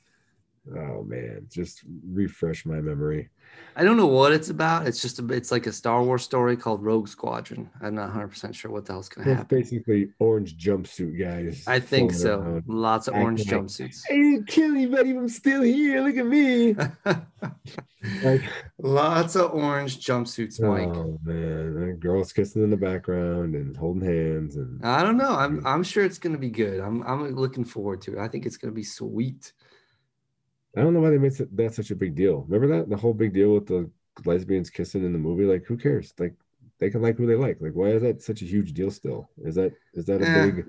[0.76, 3.30] oh man just refresh my memory
[3.76, 4.87] I don't know what it's about.
[4.87, 7.70] It's just a, it's like a Star Wars story called Rogue Squadron.
[7.80, 9.59] I'm not 100 percent sure what the hell's gonna happen.
[9.59, 11.64] Basically, orange jumpsuit guys.
[11.66, 12.40] I think so.
[12.40, 12.64] Around.
[12.66, 14.02] Lots of orange jumpsuits.
[14.11, 15.11] I didn't kill anybody.
[15.11, 16.02] I'm still here.
[16.02, 16.74] Look at me.
[18.22, 18.42] like,
[18.78, 20.96] Lots of orange jumpsuits, oh, Mike.
[20.96, 24.85] Oh man, girls kissing in the background and holding hands and.
[24.85, 25.35] I don't know.
[25.35, 26.80] I'm I'm sure it's gonna be good.
[26.80, 28.18] I'm I'm looking forward to it.
[28.18, 29.52] I think it's gonna be sweet.
[30.76, 32.46] I don't know why they made that such a big deal.
[32.48, 33.90] Remember that the whole big deal with the
[34.24, 35.44] lesbians kissing in the movie?
[35.44, 36.12] Like, who cares?
[36.18, 36.35] Like,
[36.78, 37.61] they can like who they like.
[37.61, 39.28] Like, why is that such a huge deal still?
[39.38, 40.46] Is that is that a yeah.
[40.46, 40.64] big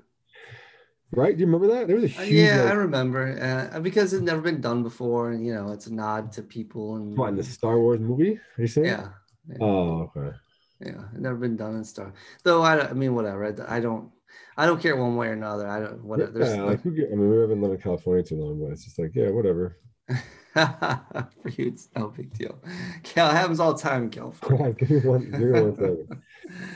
[1.12, 1.36] right?
[1.36, 1.86] Do you remember that?
[1.86, 2.48] There was a uh, huge.
[2.48, 5.86] Yeah, like, I remember uh, because it's never been done before, and you know, it's
[5.86, 6.96] a nod to people.
[6.96, 8.38] And what in the Star Wars movie?
[8.58, 8.86] Are you saying?
[8.86, 9.08] Yeah.
[9.48, 9.56] yeah.
[9.60, 10.36] Oh, okay.
[10.80, 12.12] Yeah, never been done in Star.
[12.42, 13.44] Though I, I mean, whatever.
[13.46, 14.10] I, I don't.
[14.56, 15.68] I don't care one way or another.
[15.68, 16.04] I don't.
[16.04, 16.38] Whatever.
[16.38, 18.98] Yeah, like, like, I mean, we haven't lived in California too long, but it's just
[18.98, 19.78] like, yeah, whatever.
[20.54, 22.58] For you, it's no big deal.
[23.02, 24.72] Cal it happens all the time in California.
[24.78, 26.22] give me one, give me one second.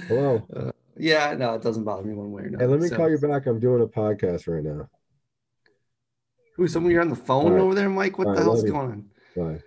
[0.09, 0.43] Hello.
[0.57, 2.65] Uh, yeah, no, it doesn't bother me one way or another.
[2.65, 2.97] Hey, let me so.
[2.97, 3.47] call you back.
[3.47, 4.89] I'm doing a podcast right now.
[6.55, 6.67] Who?
[6.69, 7.61] Someone you're on the phone right.
[7.61, 8.17] over there, Mike?
[8.17, 9.05] What the hell's going on?
[9.37, 9.61] Bye.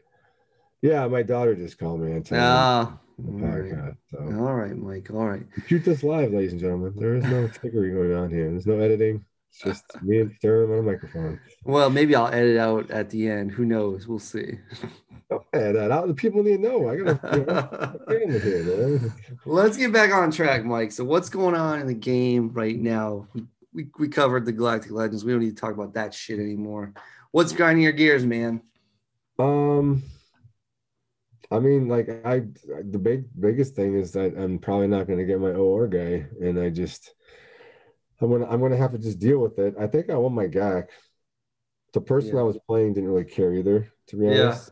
[0.82, 2.20] Yeah, my daughter just called me.
[2.32, 3.94] Ah, all right.
[4.10, 4.18] So.
[4.18, 5.12] all right, Mike.
[5.12, 5.46] All right.
[5.68, 6.94] Shoot this live, ladies and gentlemen.
[6.96, 8.50] There is no trickery going on here.
[8.50, 9.24] There's no editing.
[9.52, 11.40] Just me and Sturm on a microphone.
[11.64, 13.52] Well, maybe I'll edit out at the end.
[13.52, 14.08] Who knows?
[14.08, 14.60] We'll see.
[15.30, 16.08] Don't edit that out.
[16.08, 16.90] The people need to know.
[16.90, 19.14] I gotta here, man.
[19.46, 20.92] Let's get back on track, Mike.
[20.92, 23.28] So, what's going on in the game right now?
[23.34, 25.26] We, we, we covered the Galactic Legends.
[25.26, 26.94] We don't need to talk about that shit anymore.
[27.32, 28.62] What's grinding your gears, man?
[29.38, 30.04] Um,
[31.52, 32.44] I mean, like I,
[32.90, 36.26] the big biggest thing is that I'm probably not going to get my OR guy,
[36.42, 37.14] and I just
[38.22, 39.76] I'm gonna I'm gonna have to just deal with it.
[39.80, 40.88] I think I won my GAC.
[41.94, 42.42] The person Yeah.
[42.42, 44.48] I was playing didn't really care either, to be Yeah.
[44.48, 44.72] honest.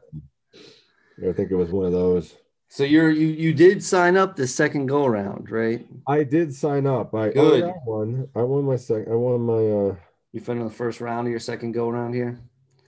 [1.28, 2.36] I think it was one of those.
[2.70, 5.88] So you're you you did sign up the second go around, right?
[6.08, 7.16] I did sign up.
[7.16, 7.64] I Good.
[7.64, 8.28] I won.
[8.36, 9.12] I won my second.
[9.12, 9.96] I won my uh
[10.34, 12.38] You finished the first round of your second go around here.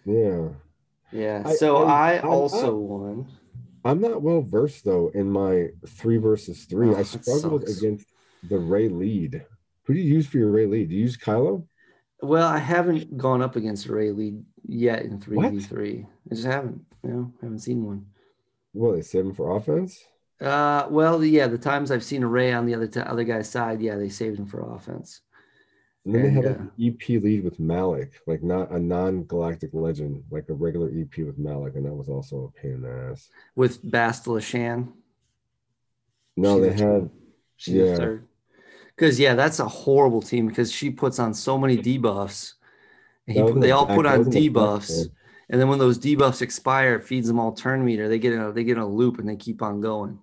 [0.06, 0.50] yeah.
[1.12, 1.42] Yeah.
[1.46, 3.28] I- so I- I, I'm also not- won.
[3.86, 6.90] I'm not well versed though in my three versus three.
[6.90, 8.06] Oh, I struggled against
[8.44, 9.46] the Rey lead.
[9.90, 10.90] Who do you use for your Rey lead?
[10.90, 11.66] Do you use Kylo?
[12.22, 16.06] Well, I haven't gone up against a Rey lead yet in three v three.
[16.32, 16.86] I just haven't.
[17.04, 18.06] You know, haven't seen one.
[18.72, 20.00] Well, they save him for offense.
[20.40, 23.50] Uh, well, yeah, the times I've seen a Rey on the other t- other guy's
[23.50, 25.22] side, yeah, they saved him for offense.
[26.06, 29.72] And then they had And, like an EP lead with Malak, like not a non-galactic
[29.74, 33.10] legend, like a regular EP with Malak, and that was also a pain in the
[33.12, 33.28] ass.
[33.56, 34.94] with Bastila Shan.
[36.38, 37.10] No, She's they had
[37.58, 37.96] She's Yeah.
[37.96, 38.29] third.
[39.00, 42.56] Because yeah, that's a horrible team because she puts on so many debuffs.
[43.28, 45.10] He That was put- in they all put on was in the back debuffs,
[45.50, 48.10] and then when those debuffs expire, it feeds them all turn meter.
[48.10, 50.20] They get in a they get in a loop and they keep on going.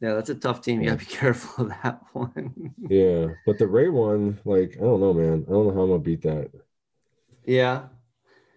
[0.00, 0.80] Yeah, that's a tough team.
[0.82, 2.74] You gotta be careful of that one.
[2.90, 5.44] yeah, but the Rey one, like I don't know, man.
[5.46, 6.50] I don't know how I'm gonna beat that.
[7.46, 7.84] yeah.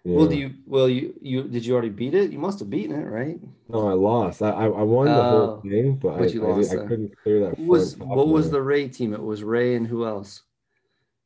[0.08, 0.18] Yeah.
[0.18, 0.54] Well, do you?
[0.68, 2.32] Well, you you did you already beat it?
[2.32, 3.40] You must have beaten it, right?
[3.68, 4.42] No, I lost.
[4.44, 6.86] I I, I won the whole Oh, thing, but, I, you I, lost did- I
[6.86, 7.58] couldn't clear that.
[7.60, 8.60] Was what was there.
[8.60, 9.14] the Rey team?
[9.16, 10.44] It was Rey and who else?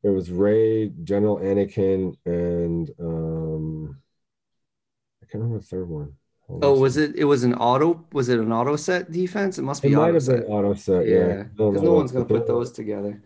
[0.02, 3.98] It was Rey, General Anakin, and um,
[5.22, 6.14] I can't remember the third one.
[6.48, 6.80] Hold Oh, on.
[6.80, 7.18] was it?
[7.18, 8.06] It was an auto.
[8.14, 9.58] Was it an auto set defense?
[9.58, 10.44] It must It be might auto have set.
[10.46, 11.06] been auto set.
[11.06, 13.22] Yeah, Yeah, I because know no one's gonna put those together.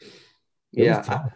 [0.00, 0.08] It
[0.84, 1.32] Yeah, tough.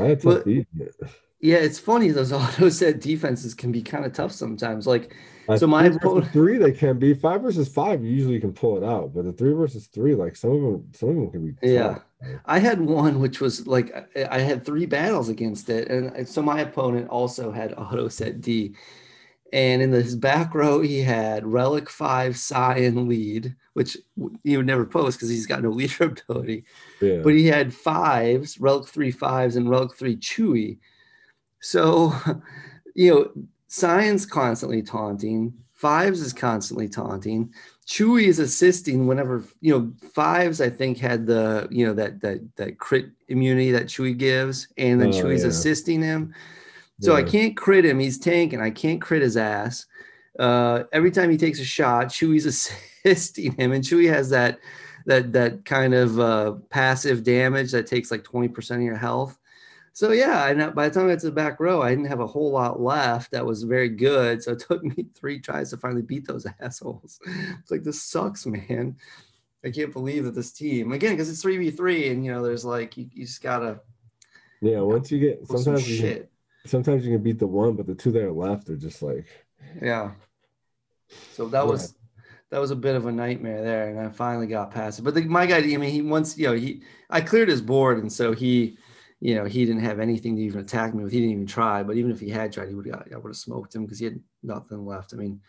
[0.00, 0.94] I had But- beating it.
[1.40, 1.56] Yeah.
[1.56, 4.86] It's funny those auto set defenses can be kind of tough sometimes.
[4.86, 5.14] Like,
[5.48, 8.02] Uh, So my three opponent- three, they can be five versus five.
[8.04, 10.60] Usually You usually can pull it out, but the three versus three, like some of
[10.62, 11.54] them, some of them can be.
[11.72, 11.98] Yeah.
[12.44, 13.88] I had one which was like
[14.30, 18.74] I had three battles against it, and so my opponent also had auto set D.
[19.52, 23.96] And in his back row, he had Relic Five Cyan lead, which
[24.44, 26.64] he would never post because he's got no leader ability.
[27.00, 27.20] yeah.
[27.24, 30.78] but he had fives, relic three fives, and relic three Chewie.
[31.60, 32.12] So,
[32.94, 33.30] you know,
[33.68, 37.52] science constantly taunting, fives is constantly taunting.
[37.86, 40.60] Chewie is assisting whenever you know fives.
[40.60, 45.00] I think had the you know that that that crit immunity that Chewie gives, and
[45.00, 45.48] then Oh, Chewie's yeah.
[45.48, 46.32] assisting him.
[47.00, 47.98] So I can't crit him.
[47.98, 48.60] He's tanking.
[48.60, 49.86] I can't crit his ass.
[50.38, 52.44] Uh, every time he takes a shot, Chewie's
[53.04, 54.60] assisting him, and Chewie has that
[55.06, 59.39] that that kind of uh, passive damage that takes like twenty percent of your health.
[59.92, 62.20] So yeah, and by the time I got to the back row, I didn't have
[62.20, 63.32] a whole lot left.
[63.32, 64.42] That was very good.
[64.42, 67.20] So it took me three tries to finally beat those assholes.
[67.60, 68.96] It's like this sucks, man.
[69.64, 72.42] I can't believe that this team again because it's three v three, and you know
[72.42, 73.80] there's like you, you just gotta
[74.60, 74.80] yeah.
[74.80, 76.30] Once you get, sometimes you can, shit.
[76.66, 79.26] sometimes you can beat the one, but the two that are left are just like,
[79.82, 80.12] Yeah.
[81.32, 81.66] So that Yeah.
[81.66, 81.94] was
[82.50, 85.02] that was a bit of a nightmare there, and I finally got past it.
[85.02, 87.98] But the, my guy, I mean, he once you know he I cleared his board,
[87.98, 88.76] and so he,
[89.20, 91.12] you know, he didn't have anything to even attack me with.
[91.12, 91.82] He didn't even try.
[91.82, 93.98] But even if he had tried, he would have I would have smoked him because
[93.98, 95.12] he had nothing left.
[95.12, 95.40] I mean,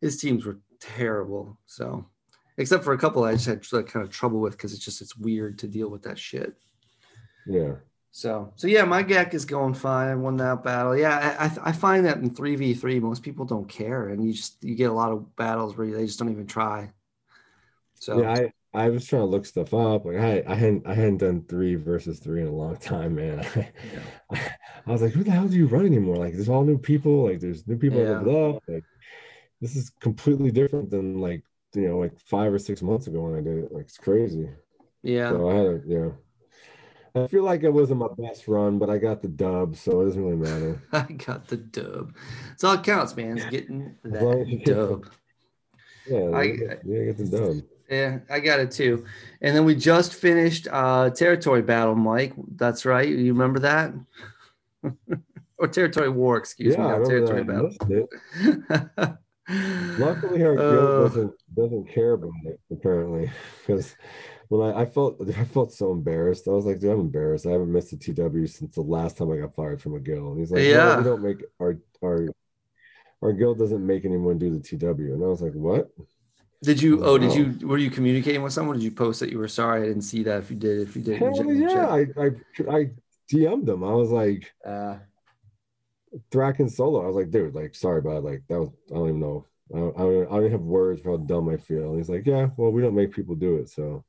[0.00, 1.58] his teams were terrible.
[1.66, 2.06] So
[2.58, 5.00] except for a couple I just had like, kind of trouble with because it's just
[5.00, 6.54] it's weird to deal with that shit.
[7.46, 7.76] yeah,
[8.10, 10.08] So, so yeah, my GAC is going fine.
[10.08, 10.96] I won that battle.
[10.96, 14.34] Yeah, I, I, find that in three v three, most people don't care, and you
[14.34, 16.90] just you get a lot of battles where they just don't even try.
[17.94, 18.32] So yeah.
[18.32, 20.04] I I was trying to look stuff up.
[20.04, 23.40] Like I I hadn't I hadn't done three versus three in a long time, man.
[24.30, 24.40] I,
[24.92, 26.16] was like, who the hell do you run anymore?
[26.16, 27.24] Like, there's all new people.
[27.28, 28.04] Like, there's new people Yeah.
[28.06, 28.62] that leveled up.
[28.68, 28.84] Like,
[29.60, 31.42] this is completely different than like
[31.74, 33.72] you know like five or six months ago when I did it.
[33.72, 34.48] Like, it's crazy.
[35.02, 36.08] yeah, So I had a yeah.
[37.14, 40.04] I feel like it wasn't my best run, but I got the dub, so it
[40.04, 40.82] doesn't really matter.
[40.92, 42.14] I got the dub.
[42.52, 43.38] It's all it counts, man.
[43.38, 45.06] Is getting As long as you that dub.
[46.06, 46.42] Yeah, I-
[46.84, 47.56] yeah, get the dub.
[47.88, 49.04] Yeah, I got it too.
[49.40, 52.34] And then we just finished uh territory battle, Mike.
[52.56, 53.08] That's right.
[53.08, 53.94] You remember that?
[55.58, 58.08] or territory war, excuse Yeah, me, not territory that.
[59.00, 59.18] Battle.
[59.98, 63.30] Luckily, our guild Uh, doesn't doesn't care about it apparently,
[63.66, 63.96] because
[64.48, 66.46] when I, I felt I felt so embarrassed.
[66.48, 67.46] I was like, dude, I'm embarrassed.
[67.46, 70.32] I haven't missed a TW since the last time I got fired from a guild.
[70.32, 70.98] And he's like, yeah, Yeah.
[70.98, 72.28] we don't make our our
[73.22, 75.14] our guild doesn't make anyone do the TW.
[75.14, 75.90] And I was like, what?
[76.62, 77.04] Did you?
[77.04, 77.66] Oh, did you?
[77.66, 78.76] Were you communicating with someone?
[78.76, 79.82] Did you post that you were sorry?
[79.82, 80.40] I didn't see that.
[80.40, 81.86] If you did, if you did, Hell yeah!
[81.86, 82.30] I I
[82.70, 82.90] I
[83.28, 83.84] DM'd them.
[83.84, 84.98] I was like, Uh,
[86.30, 87.02] Thraken solo.
[87.04, 88.24] I was like, dude, like, sorry, bud.
[88.24, 89.46] Like, that was, I don't even know.
[89.74, 91.90] I don't, I don't, I don't even have words for how dumb I feel.
[91.90, 93.68] And he's like, yeah, well, we don't make people do it.
[93.68, 94.04] So,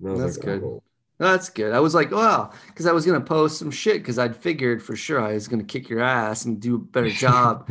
[0.00, 0.62] and I was That's like, good.
[0.62, 0.82] oh.
[1.18, 1.72] That's good.
[1.72, 4.96] I was like, well, because I was gonna post some shit because I'd figured for
[4.96, 7.70] sure I was gonna kick your ass and do a better job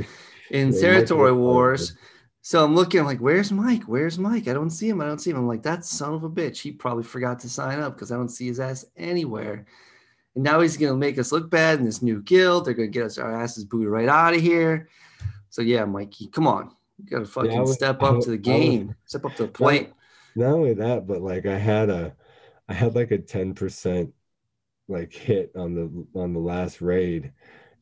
[0.50, 1.94] in Yeah, territory wars.
[2.46, 3.84] So I'm looking, I'm like, where's Mike?
[3.84, 4.50] Where's Mike?
[4.50, 5.00] I don't see him.
[5.00, 5.38] I don't see him.
[5.38, 6.58] I'm like, that son of a bitch.
[6.60, 9.66] He probably forgot to sign up because I don't see his ass anywhere.
[10.36, 12.66] And now he's gonna make us look bad in this new guild.
[12.66, 14.90] They're gonna get us our asses booted right out of here.
[15.52, 16.72] So yeah, Mikey, come on.
[16.98, 19.44] You gotta fucking was- step up was- to the I was- game, step up to
[19.44, 19.94] the plate.
[20.36, 22.14] Not only that, but like I had a,
[22.68, 24.14] I had like a ten percent
[24.90, 27.32] like hit on the on the last raid,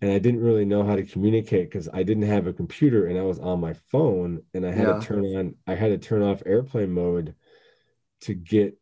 [0.01, 3.17] and I didn't really know how to communicate because I didn't have a computer and
[3.19, 4.93] I was on my phone and I had Yeah.
[4.99, 7.35] to turn on, I had to turn off airplane mode
[8.21, 8.77] to get,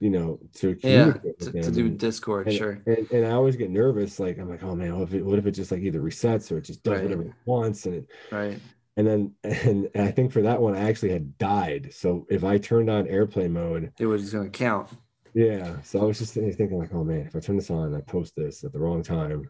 [0.00, 2.82] you know, to Yeah, to, to do Discord, and, sure.
[2.86, 4.20] and, and I always get nervous.
[4.20, 6.52] Like I'm like, oh man, what if it, what if it just like either resets
[6.52, 7.04] or it just does Right.
[7.04, 8.60] whatever it wants, and it, Right.
[8.96, 11.92] and then and, and I think for that one I actually had died.
[11.94, 14.88] So if I turned on airplane mode, It was gonna count.
[15.34, 15.80] yeah.
[15.82, 18.34] So I was just thinking like, oh man, if I turn this on, I post
[18.36, 19.48] this at the wrong time.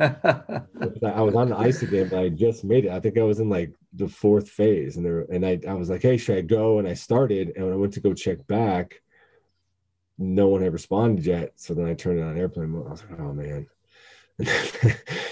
[0.00, 2.90] I was on the ice again, but I just made it.
[2.90, 5.90] I think I was in like the fourth phase, and there and I I was
[5.90, 6.78] like, hey, should I go?
[6.78, 9.00] And I started, and when I went to go check back,
[10.18, 11.52] no one had responded yet.
[11.56, 12.86] So then I turned it on airplane mode.
[12.86, 13.66] I was like, oh man.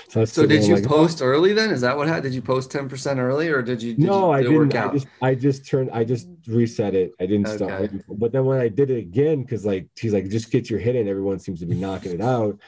[0.08, 0.88] so So did you like, oh.
[0.88, 1.70] post early then?
[1.70, 2.24] Is that what happened?
[2.24, 4.88] Did you post 10% early or did you did no, you, I did work didn't.
[4.88, 7.12] I just I just turned I just reset it.
[7.20, 7.72] I didn't start.
[7.72, 8.00] Okay.
[8.08, 10.96] But then when I did it again, because like he's like, just get your hit
[10.96, 12.58] in, everyone seems to be knocking it out.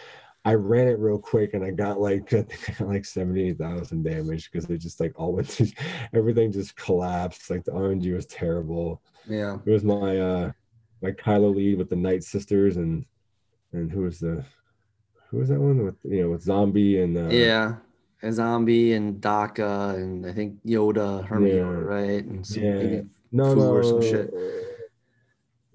[0.44, 4.02] I ran it real quick and I got like I think I got like 78,000
[4.02, 5.70] damage because it just like all went to
[6.14, 7.50] everything just collapsed.
[7.50, 9.02] Like the RNG was terrible.
[9.28, 9.58] yeah.
[9.66, 10.52] It was my uh
[11.02, 13.04] my Kylo lead with the Night Sisters and
[13.72, 14.44] and who was the
[15.30, 17.74] who was that one with you know with zombie and uh yeah.
[18.22, 21.60] A zombie and Daka and I think Yoda, Hermie Yeah.
[21.62, 22.24] Right?
[22.24, 22.72] And some, Yeah.
[22.74, 24.32] maybe- no no or some shit.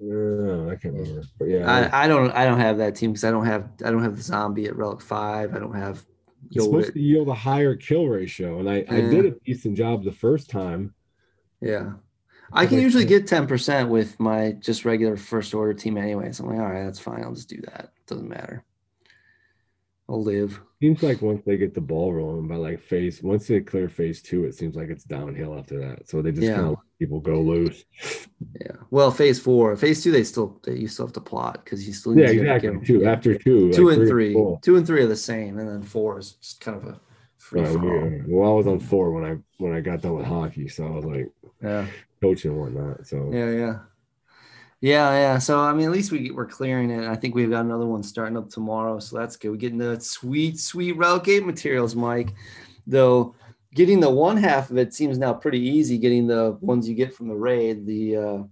[0.06, 1.24] No, I can't remember.
[1.39, 3.92] But yeah, I, I don't I don't have that team because I don't have I
[3.92, 5.56] don't have the zombie at Relic 5.
[5.56, 6.06] I don't have
[6.52, 6.94] it's supposed Yoda.
[6.94, 10.50] to yield a higher kill ratio, and I, I did a decent job the first
[10.50, 10.94] time.
[11.62, 11.94] Yeah.
[12.52, 16.32] I can usually get 10% with my just regular first order team anyway.
[16.32, 17.24] So I'm like, all right, that's fine.
[17.24, 17.94] I'll just do that.
[18.06, 18.63] Doesn't matter.
[20.13, 20.62] I'll live.
[20.80, 24.21] Seems like once they get the ball rolling by like phase, once they clear phase
[24.21, 26.08] two, it seems like it's downhill after that.
[26.08, 26.54] So they just Yeah.
[26.56, 27.84] kind of let people go loose.
[28.62, 28.73] Yeah.
[28.91, 31.93] Well, phase four, phase two, they still they you still have to plot because you
[31.93, 32.78] still Yeah, exactly.
[32.86, 33.12] Two yeah.
[33.12, 34.34] after two, two like and three.
[34.62, 36.99] Two and three are the same, and then four is just kind of a
[37.38, 37.80] free Right,
[38.28, 40.86] we- well, I was on four when I when I got done with hockey, so
[40.86, 41.32] I was like
[41.63, 41.88] Yeah.
[42.21, 43.08] coaching and whatnot.
[43.08, 43.80] So Yeah, yeah.
[44.84, 45.38] Yeah, yeah.
[45.38, 47.08] So I mean, at least we we're clearing it.
[47.08, 49.52] I think we've got another one starting up tomorrow, so that's good.
[49.52, 52.34] We're getting the sweet, sweet relegate materials, Mike.
[52.86, 53.34] Though
[53.74, 55.98] getting the one half of it seems now pretty easy.
[55.98, 58.43] Getting the ones you get from the raid, the uh,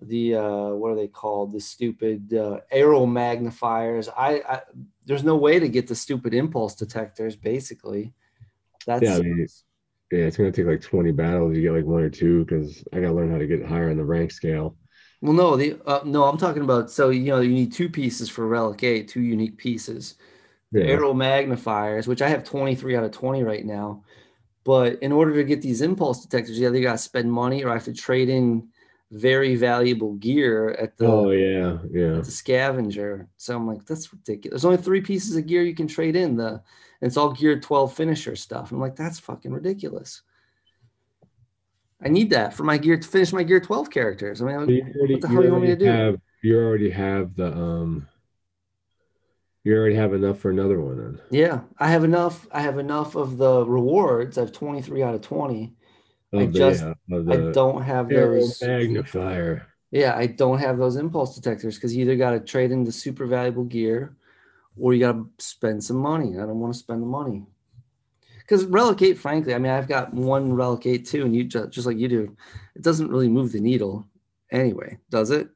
[0.00, 1.52] the uh, what are they called?
[1.52, 4.08] The stupid uh, aeromagnifiers.
[4.18, 4.62] I, I
[5.06, 7.36] there's no way to get the stupid impulse detectors.
[7.36, 8.12] Basically,
[8.86, 9.46] that's Yeah, I mean,
[10.10, 11.56] yeah, it's gonna take like twenty battles.
[11.56, 13.96] You get like one or two because I gotta learn how to get higher on
[13.96, 14.76] the rank scale.
[15.22, 16.90] Well, no, the uh, no, I'm talking about.
[16.90, 20.16] So you know, you need two pieces for Relic Eight, two unique pieces.
[20.72, 24.02] Yeah, Aeromagnifiers, which I have 23 out of 20 right now.
[24.64, 27.70] But in order to get these impulse detectors, you either got to spend money or
[27.70, 28.68] I have to trade in
[29.12, 32.20] very valuable gear at the oh yeah, yeah.
[32.20, 33.28] the scavenger.
[33.36, 34.62] So I'm like, that's ridiculous.
[34.62, 36.36] There's only three pieces of gear you can trade in.
[36.36, 38.72] The and it's all gear 12 finisher stuff.
[38.72, 40.22] I'm like, that's fucking ridiculous.
[42.04, 44.42] I need that for my gear to finish my gear 12 characters.
[44.42, 44.60] I mean, So
[44.98, 46.20] already, what the hell do you want me to already do?
[46.42, 48.08] You already have the um.
[49.64, 51.20] You already have enough for another one then.
[51.30, 52.48] Yeah, I have enough.
[52.50, 54.36] I have enough of the rewards.
[54.36, 55.72] I have 23 out of 20.
[56.34, 58.60] I the, just- I don't have those.
[58.60, 59.68] magnifier.
[59.92, 62.90] Yeah, I don't have those impulse detectors because you either got to trade in the
[62.90, 64.16] super valuable gear
[64.76, 66.38] or you got to spend some money.
[66.38, 67.44] I don't want to spend the money.
[68.52, 71.96] Because Relicate, frankly, I mean, I've got one Relicate too, and you just, just like
[71.96, 72.36] you do,
[72.74, 74.06] it doesn't really move the needle
[74.50, 75.48] anyway, does it?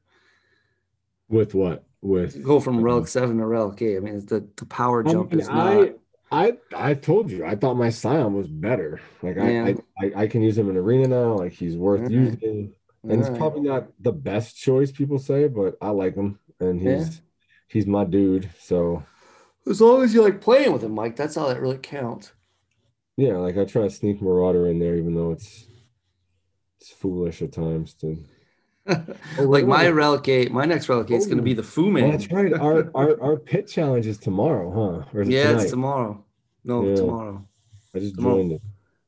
[1.29, 1.83] With what?
[2.01, 3.97] With Go from Relic 7 to Relic 8.
[3.97, 5.67] I mean, the, the power I jump mean, is not.
[5.67, 5.93] I,
[6.31, 8.99] I I told you I thought my Sion was better.
[9.21, 11.35] Like I, I, I can use him in arena now.
[11.35, 12.73] Like he's worth using.
[13.03, 13.39] And it's Alright.
[13.39, 16.95] probably not the best choice people say, but I like him and Yeah.
[16.97, 17.21] he's
[17.67, 18.49] he's my dude.
[18.59, 19.03] So
[19.69, 22.31] As long as you like playing with him, Mike, that's all that really counts.
[23.17, 25.65] Yeah, like I try to sneak Marauder in there, even though it's
[26.79, 28.23] it's foolish at times to.
[29.39, 29.91] like my really?
[29.91, 32.09] relicate, my next relicate is going to be the Fu Man.
[32.11, 32.53] that's right.
[32.53, 35.09] Our, our our pit challenge is tomorrow, huh?
[35.13, 35.61] Or is it yeah, tonight?
[35.63, 36.23] it's tomorrow.
[36.63, 36.95] No, Yeah.
[36.95, 37.45] tomorrow.
[37.93, 38.35] I just tomorrow.
[38.37, 38.61] joined it.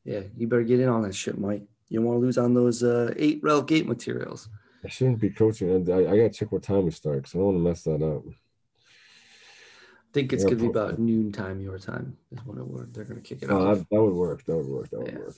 [0.03, 1.63] Yeah, you better get in on that shit, Mike.
[1.87, 4.49] You don't want to lose on those uh, eight relicate materials.
[4.83, 5.69] I shouldn't be coaching.
[5.89, 8.03] I, I gotta check what time we start because I don't want to mess that
[8.03, 8.23] up.
[10.09, 12.93] I think it's Yeah, gonna be about noon time your time is when it would
[12.93, 13.77] they're gonna kick it Oh, off.
[13.77, 14.43] that, that would work.
[14.45, 14.89] That would work.
[14.89, 15.19] That would Yeah.
[15.19, 15.35] work.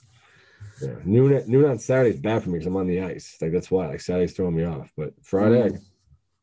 [0.82, 3.38] Yeah, noon at, noon on Saturday is bad for me because I'm on the ice.
[3.42, 3.88] Like that's why.
[3.88, 4.90] Like Saturday's throwing me off.
[4.96, 5.82] But Friday, Mm.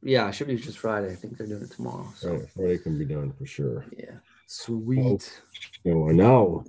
[0.03, 1.11] Yeah, it should be just Friday.
[1.11, 2.07] I think they're doing it tomorrow.
[2.17, 3.85] So Friday, Friday can be done for sure.
[3.97, 4.19] yeah.
[4.47, 5.43] Sweet.
[5.87, 6.65] Oh, I know.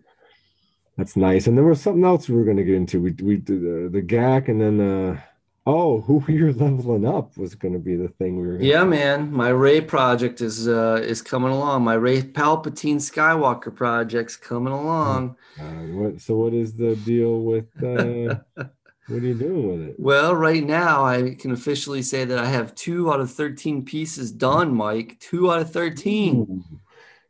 [0.98, 1.48] That's nice.
[1.48, 3.02] And there was something else we were going to get into.
[3.02, 5.22] We we did the the GAC and then uh
[5.66, 8.62] oh who you're leveling up was going to be the thing we were.
[8.62, 9.32] Yeah, man.
[9.32, 11.84] My Rey project is uh is coming along.
[11.84, 15.36] My Rey Palpatine Skywalker project's coming along.
[15.60, 17.68] Uh, what, so what is the deal with?
[17.84, 18.40] uh
[19.10, 19.96] What are you doing with it?
[19.98, 24.32] Well, right now I can officially say that I have two out of 13 pieces
[24.32, 25.18] done, Mike.
[25.20, 26.36] Two out of 13.
[26.36, 26.64] Ooh.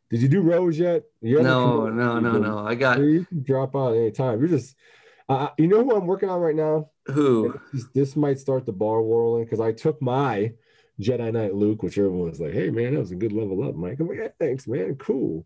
[0.10, 1.04] Did you do Rose yet?
[1.24, 2.60] Haven't No, no, no, no.
[2.60, 4.40] I got You can drop out anytime.
[4.40, 4.76] You're just,
[5.30, 6.90] uh, you know who I'm working on right now?
[7.06, 7.60] who?
[7.74, 10.54] This, this might start the bar whirling because I took my
[11.02, 13.76] Jedi Knight Luke, which everyone was like, "Hey man, that was a good level up,
[13.76, 15.46] Mike." I'm like, yeah, "Thanks, man, cool."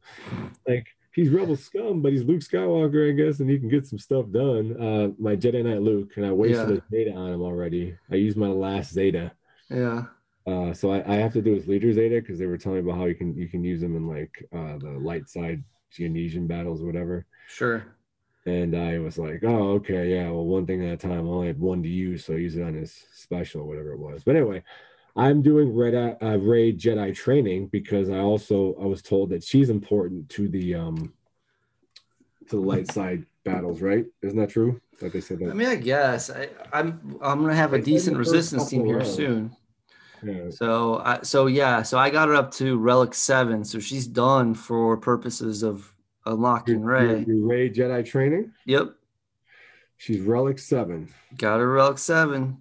[0.68, 4.00] Like he's Rebel scum, but he's Luke Skywalker, I guess, and he can get some
[4.00, 4.76] stuff done.
[4.82, 6.76] Uh, my Jedi Knight Luke, and I wasted Yeah.
[6.76, 7.96] a Zeta on him already.
[8.12, 9.32] I used my last Zeta.
[9.70, 10.04] Yeah.
[10.46, 12.90] Uh, so I, I have to do his leader Zeta because they were telling me
[12.90, 15.64] about how you can you can use them in like uh, the light side
[15.98, 17.26] Geonosian battles or whatever.
[17.48, 17.86] Sure.
[18.46, 21.28] And I was like, oh, okay, yeah, well, one thing at a time.
[21.28, 23.94] I only had one to use, so I used it on his special or whatever
[23.94, 24.24] it was.
[24.24, 24.64] But anyway,
[25.16, 29.70] I'm doing Red uh, Rey Jedi training because I also I was told that she's
[29.70, 31.14] important to the um
[32.50, 34.06] to the light side battles, right?
[34.22, 34.82] Isn't that true?
[35.02, 35.52] Like they said that.
[35.52, 38.98] I mean, I guess I, I'm I'm gonna have a They decent resistance team here
[38.98, 39.16] rounds.
[39.16, 39.56] soon.
[40.24, 40.50] yeah.
[40.50, 43.64] So I so yeah, so I got her up to relic seven.
[43.64, 45.93] So she's done for purposes of
[46.26, 47.08] unlocking Your, Rey.
[47.08, 48.52] your, your Rey Jedi training.
[48.66, 48.96] Yep.
[49.98, 51.14] She's relic seven.
[51.38, 52.58] Got her relic seven.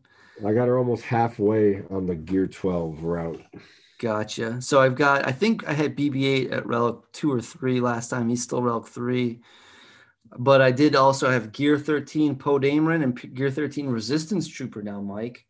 [0.46, 3.42] I got her almost halfway on the Gear 12 route.
[3.98, 4.60] Gotcha.
[4.60, 8.28] So I've got, I think I had BB-8 at relic two or three last time.
[8.28, 9.40] He's still relic three.
[10.38, 15.00] But I did also have Gear 13 Poe Dameron and Gear 13 Resistance Trooper now,
[15.00, 15.46] Mike.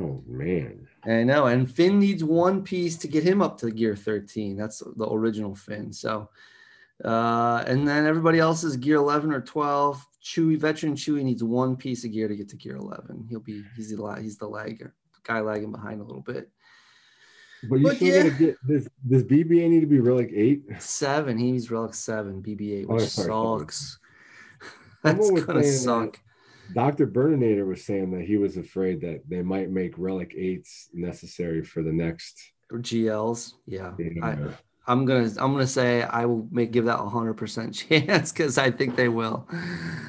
[0.00, 0.88] Oh man.
[1.04, 1.46] I know.
[1.46, 4.56] And Finn needs one piece to get him up to Gear 13.
[4.56, 5.92] That's the original Finn.
[5.92, 6.30] So,
[7.04, 10.06] uh, and then everybody else is Gear 11 or 12.
[10.24, 13.26] Chewie, veteran Chewie needs one piece of gear to get to Gear 11.
[13.30, 14.94] He'll be, he's the, la- he's the lagger,
[15.24, 16.50] guy lagging behind a little bit.
[17.68, 18.22] But you But still yeah.
[18.24, 20.62] gotta get this does BB-8 need to be relic eight?
[20.78, 21.36] Seven.
[21.38, 23.60] He's relic seven, BB8, Oh, which sorry, sorry.
[23.60, 23.98] sucks.
[25.02, 25.78] That's was gonna saying that-
[26.14, 26.20] suck.
[26.72, 27.06] Dr.
[27.08, 31.82] Burninator was saying that he was afraid that they might make relic eights necessary for
[31.82, 32.38] the next.
[32.70, 33.54] Or GLs.
[33.66, 33.92] Yeah.
[34.22, 34.50] I, Yeah.
[34.86, 38.58] I'm gonna I'm gonna say I will make give that a hundred percent chance because
[38.58, 39.46] I think they will.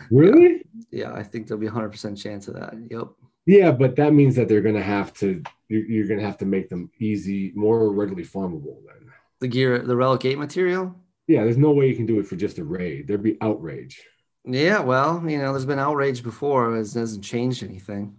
[0.09, 0.63] Really?
[0.91, 2.73] Yeah, I think there'll be a hundred percent chance of that.
[2.89, 3.07] Yep.
[3.45, 5.41] Yeah, but that means that they're gonna have to.
[5.69, 8.77] you- You're gonna have to make them easy, more readily farmable.
[8.87, 9.09] Then.
[9.39, 10.95] The gear, the relic eight material.
[11.27, 13.07] Yeah, there's no way you can do it for just a raid.
[13.07, 14.03] There'd be outrage.
[14.43, 16.73] Yeah, well, you know, there's been outrage before.
[16.75, 18.15] It hasn't changed anything.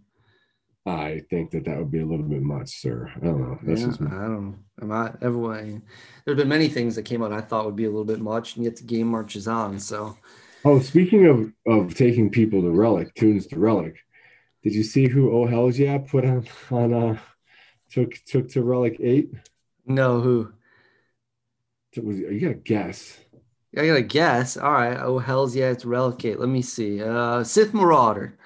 [0.87, 3.11] I think that that would be a little bit much, sir.
[3.17, 3.59] I don't know.
[3.65, 4.11] That's yeah, just me.
[4.11, 4.59] I don't know.
[4.83, 5.83] Am I everyone?
[6.25, 8.57] There've been many things that came out I thought would be a little bit much,
[8.57, 9.79] and yet the game marches on.
[9.79, 10.17] So
[10.65, 13.97] Oh, speaking of of taking people to relic, tunes to relic,
[14.65, 17.21] did you see who Oh Hell's Yeah put on on uh
[17.91, 19.31] took took to relic eight?
[19.87, 20.53] no, who?
[21.93, 23.19] It was you gotta guess.
[23.77, 24.57] I gotta guess.
[24.57, 24.97] All right.
[24.99, 26.39] Oh hell's yeah, it's relicate.
[26.41, 27.03] Let me see.
[27.03, 28.39] Uh Sith Marauder.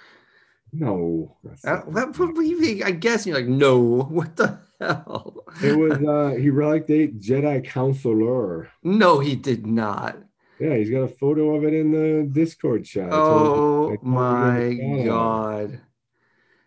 [0.72, 2.84] No, that's Uh, that, what do you think?
[2.84, 4.02] I guess you're like, no.
[4.10, 5.44] What the hell?
[5.62, 8.68] it was uh he relic eight Jedi Consular.
[8.82, 10.18] No, he did not.
[10.60, 13.06] Yeah, he's got a photo of it in the Discord chat.
[13.08, 15.06] I told- I Oh my in the chat.
[15.06, 15.80] god.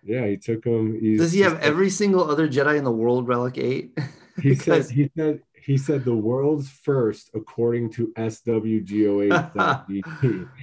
[0.03, 0.99] Yeah, he took him.
[1.17, 3.97] Does he have every single other Jedi in the world relic eight?
[4.41, 10.47] He said he said he said the world's first according to swgoh.gg.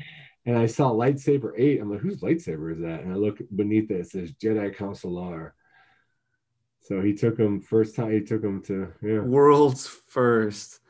[0.47, 1.81] and I saw lightsaber 8.
[1.81, 3.01] I'm like, whose lightsaber is that?
[3.01, 5.55] And I look beneath it, it says Jedi Consular.
[6.83, 9.19] So he took him first time he took him to yeah.
[9.19, 10.81] World's first.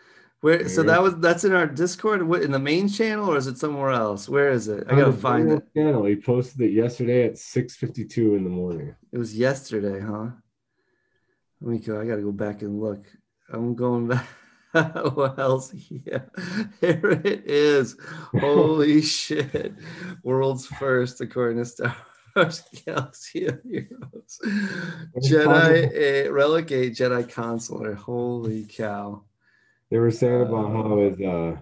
[0.43, 3.47] Where so that was that's in our Discord what, in the main channel or is
[3.47, 4.29] it somewhere else?
[4.29, 4.85] Where is it?
[4.89, 5.63] I gotta find it.
[5.75, 6.05] Channel.
[6.05, 8.95] He posted it yesterday at 6:52 in the morning.
[9.11, 10.29] It was yesterday, huh?
[11.63, 11.99] Let me go.
[11.99, 13.07] I gotta go back and look.
[13.51, 14.27] I'm going back.
[15.15, 15.75] what else?
[16.05, 16.21] Yeah,
[16.81, 17.97] here it is.
[18.39, 19.75] Holy shit!
[20.23, 21.97] World's first, according to Star
[22.35, 24.39] Wars Galaxy of Heroes.
[25.25, 27.95] Jedi a Relegate Jedi Consular.
[27.95, 29.23] Holy cow!
[29.91, 31.57] They were saying about how his uh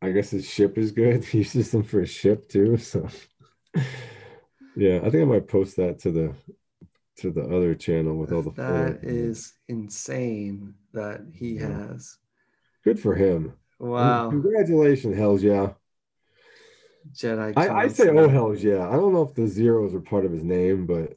[0.00, 1.24] I guess his ship is good.
[1.24, 2.76] He uses them for his ship too.
[2.76, 3.08] So
[4.76, 6.34] Yeah, I think I might post that to the
[7.18, 12.18] to the other channel with all the that is insane that he has.
[12.84, 13.52] good for him.
[13.78, 14.30] Wow.
[14.30, 15.72] Congratulations, hells yeah.
[17.12, 17.52] Jedi.
[17.56, 18.88] I, I say oh hells yeah.
[18.88, 21.16] I don't know if the zeros are part of his name, but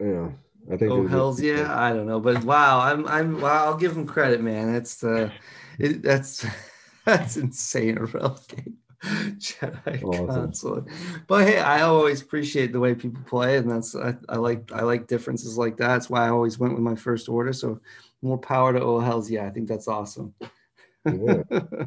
[0.00, 0.30] yeah,
[0.72, 0.90] I think.
[0.90, 1.72] Oh hells yeah!
[1.78, 3.66] I don't know, but wow, I'm I'm wow.
[3.66, 4.72] I'll give him credit, man.
[4.72, 5.30] That's uh,
[5.78, 6.44] it, that's
[7.04, 7.98] that's insane.
[7.98, 10.26] A relic game, Jedi Awesome.
[10.26, 10.86] console.
[11.28, 14.82] But hey, I always appreciate the way people play, and that's I, I like I
[14.82, 15.88] like differences like that.
[15.88, 17.52] That's why I always went with my first order.
[17.52, 17.80] So
[18.22, 19.46] more power to oh hells yeah!
[19.46, 20.34] I think that's awesome.
[21.04, 21.42] Yeah.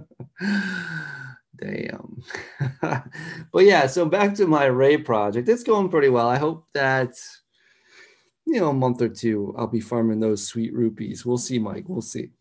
[1.56, 2.24] Damn.
[2.82, 5.48] but yeah, so back to my Rey project.
[5.48, 6.28] It's going pretty well.
[6.28, 7.16] I hope that
[8.46, 11.26] you know a month or two I'll be farming those sweet rupees.
[11.26, 11.86] We'll see, Mike.
[11.88, 12.32] We'll see.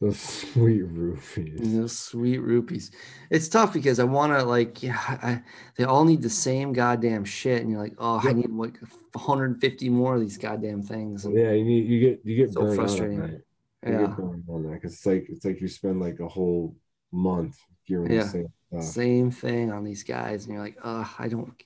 [0.00, 1.74] The sweet rupees.
[1.74, 2.92] Those sweet rupees.
[3.30, 5.42] It's tough because I want to like yeah, I,
[5.76, 8.78] they all need the same goddamn shit, and you're like, oh, I need like
[9.12, 11.24] 150 more of these goddamn things.
[11.24, 13.18] And, Yeah, you need you get you get So burned frustrating.
[13.18, 13.42] out on that.
[13.86, 14.06] You yeah.
[14.06, 16.76] get burned on that because it's like it's like you spend like a whole
[17.10, 18.22] month gearing Yeah.
[18.22, 18.84] the same stuff.
[18.84, 21.60] Same thing on these guys, and you're like, oh, I don't,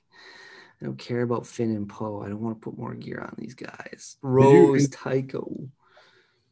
[0.81, 2.23] I don't care about Finn and Poe.
[2.23, 4.17] I don't want to put more gear on these guys.
[4.23, 5.69] Rose, Tycho.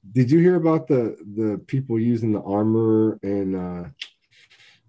[0.10, 3.90] Did you hear about the the people using the armor and uh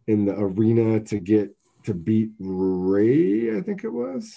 [0.06, 1.54] in the arena to get
[1.84, 3.56] to beat Rey?
[3.56, 4.34] I think it was,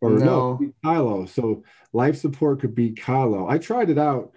[0.00, 0.72] or no, No.
[0.84, 1.28] Kylo.
[1.28, 1.62] So
[1.92, 3.48] life support could beat Kylo.
[3.48, 4.32] I tried it out,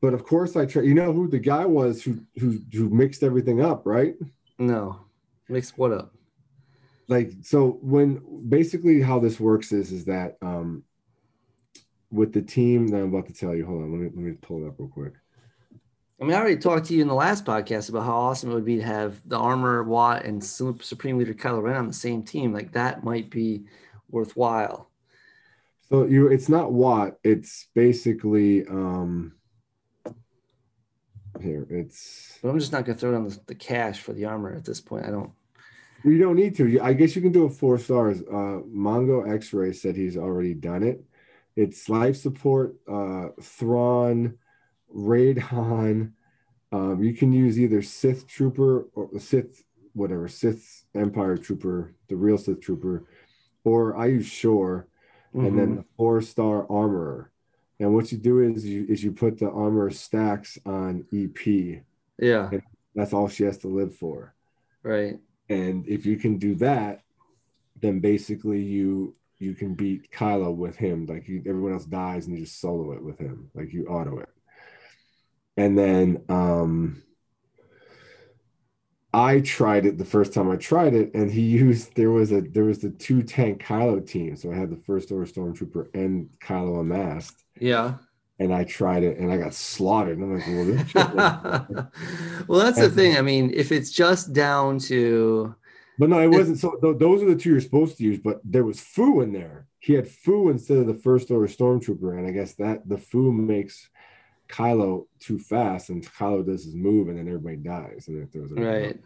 [0.00, 0.86] but of course I tried.
[0.86, 4.14] You know who the guy was who who who mixed everything up, right?
[4.58, 5.00] No,
[5.48, 6.12] mix what up?
[7.08, 10.82] like so when basically how this works is is that um
[12.10, 14.32] with the team that I'm about to tell you, hold on, let me let me
[14.32, 15.12] pull it up real quick.
[16.20, 18.54] I mean, I already talked to you in the last podcast about how awesome it
[18.54, 22.22] would be to have the armor Watt and Supreme Leader Kylo Ren on the same
[22.22, 22.54] team.
[22.54, 23.64] Like that might be
[24.08, 24.88] worthwhile.
[25.90, 29.34] So you it's not Watt, it's basically um
[31.40, 34.54] here, it's But I'm just not gonna throw down the, the cash for the armor
[34.54, 35.04] at this point.
[35.04, 35.32] I don't.
[36.02, 36.80] you don't need to.
[36.80, 38.22] I guess you can do it four stars.
[38.22, 41.04] Uh Mongo X-Ray said he's already done it.
[41.56, 44.38] It's life support, uh Thrawn,
[45.00, 46.14] Raid Han.
[46.72, 52.38] Um, you can use either Sith Trooper or Sith, whatever, Sith Empire Trooper, the real
[52.38, 53.04] Sith Trooper,
[53.64, 54.88] or I use Shore,
[55.34, 55.76] and then Mhm.
[55.76, 57.30] the four star armorer.
[57.78, 61.82] And what you do is you is you put the armor stacks on EP.
[62.18, 62.50] yeah,
[62.94, 64.34] That's all she has to live for.
[64.82, 65.18] right.
[65.50, 67.02] And if you can do that,
[67.80, 71.04] then basically you you can beat Kylo with him.
[71.04, 73.50] Like you, everyone else dies and you just solo it with him.
[73.54, 74.30] Like you auto it.
[75.56, 77.02] And then um
[79.12, 82.40] I tried it the first time I tried it, and he used there was a
[82.42, 84.36] there was the two tank Kylo team.
[84.36, 87.94] So I had the first order stormtrooper and Kylo unmasked, Yeah.
[88.38, 90.18] and I tried it and I got slaughtered.
[90.18, 91.14] And I'm like, well, this shit
[92.48, 93.16] well, that's the thing.
[93.16, 95.54] I mean, if it's just down to
[95.98, 96.58] But no, it wasn't.
[96.58, 98.18] So th- those are the two you're supposed to use.
[98.18, 99.66] But there was Fu in there.
[99.78, 103.32] He had Fu instead of the first order stormtrooper, and I guess that the Fu
[103.32, 103.88] makes
[104.48, 108.52] Kylo too fast, and Kylo does his move, and then everybody dies, and it throws
[108.52, 108.58] it.
[108.60, 108.96] right,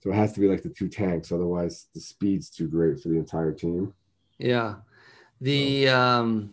[0.00, 3.08] So it has to be like the two tanks, otherwise the speed's too great for
[3.08, 3.92] the entire team.
[4.38, 4.76] yeah,
[5.40, 6.52] the um,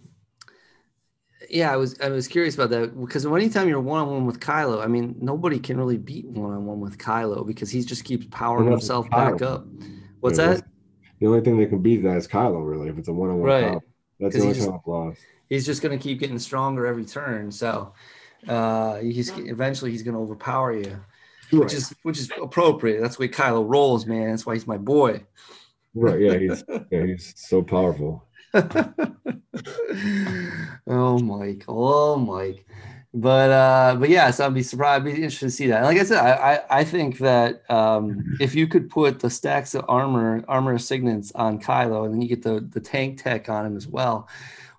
[1.50, 4.40] yeah, I was I was curious about that because anytime you're one on one with
[4.40, 8.06] Kylo, I mean, nobody can really beat one on one with Kylo because he just
[8.06, 9.66] keeps powering himself back up.
[10.22, 10.64] What's Yeah, that?
[11.20, 12.90] The only thing that can beat that is Kylo, really.
[12.90, 13.66] If it's a one-on-one, Right.
[13.66, 13.82] Kylo.
[14.20, 15.22] that's 'Cause the only time I've lost.
[15.54, 17.52] He's just going to keep getting stronger every turn.
[17.52, 17.94] So
[18.48, 21.00] uh, he's eventually he's going to overpower you,
[21.52, 23.02] Right, which is which is appropriate.
[23.02, 24.32] That's the way Kylo rolls, man.
[24.32, 25.24] That's why he's my boy.
[25.94, 26.20] right.
[26.20, 28.26] Yeah, he's yeah, he's so powerful.
[30.88, 32.66] oh Mike, oh Mike.
[33.14, 35.78] But uh but yeah, so I'd be surprised, I'd be interested to see that.
[35.78, 39.30] And like I said, I I, I think that um if you could put the
[39.30, 43.50] stacks of armor, armor signets on Kylo, and then you get the the tank tech
[43.50, 44.28] on him as well.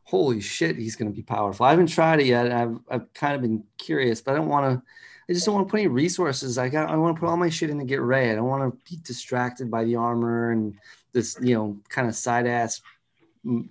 [0.05, 1.67] Holy shit, he's gonna be powerful.
[1.67, 2.53] I haven't tried it yet.
[2.53, 4.83] I've I've kind of been curious, but I don't want to
[5.29, 6.59] I just don't want to put any resources.
[6.59, 8.31] I got I want to put all my shit in to get Rey.
[8.31, 10.75] I don't want to be distracted by the armor and
[11.13, 12.83] this, you know, kind of side ass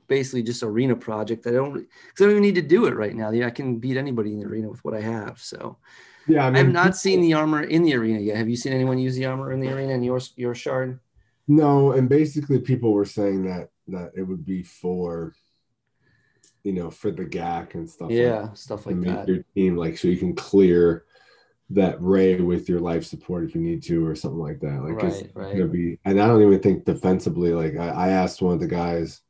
[0.08, 1.46] basically just arena project.
[1.48, 3.30] I don't because I don't even need to do it right now.
[3.32, 5.40] Yeah, I can beat anybody in the arena with what I have.
[5.40, 5.78] So
[6.28, 8.38] Yeah, I, I, mean, have not seen the armor in the arena yet.
[8.38, 11.00] Have you seen anyone use the armor in the arena in your your shard?
[11.48, 15.36] No, and basically people were saying that that it would be for
[16.64, 19.28] you know, for the GAC and stuff like Yeah, stuff to like that.
[19.28, 21.06] your team like so you can clear
[21.72, 24.84] that Rey with your life support if you need to or something like that.
[24.84, 25.58] Like it's Right, right.
[25.58, 28.68] gonna be and I don't even think defensively, like I, I asked one of the
[28.68, 29.22] guys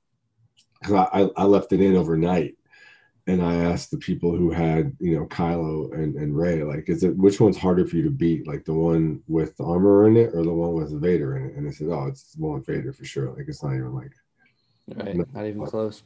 [0.81, 2.55] because I, I I left it in overnight,
[3.27, 7.03] and I asked the people who had you know Kylo and and Rey like, is
[7.03, 10.17] it which one's harder for you to beat, like the one with the armor in
[10.17, 11.55] it or the one with Vader in it?
[11.55, 13.31] And they said, oh, it's the one with Vader for sure.
[13.31, 14.11] Like it's not even like.
[14.95, 15.15] Right.
[15.34, 16.03] Not even close.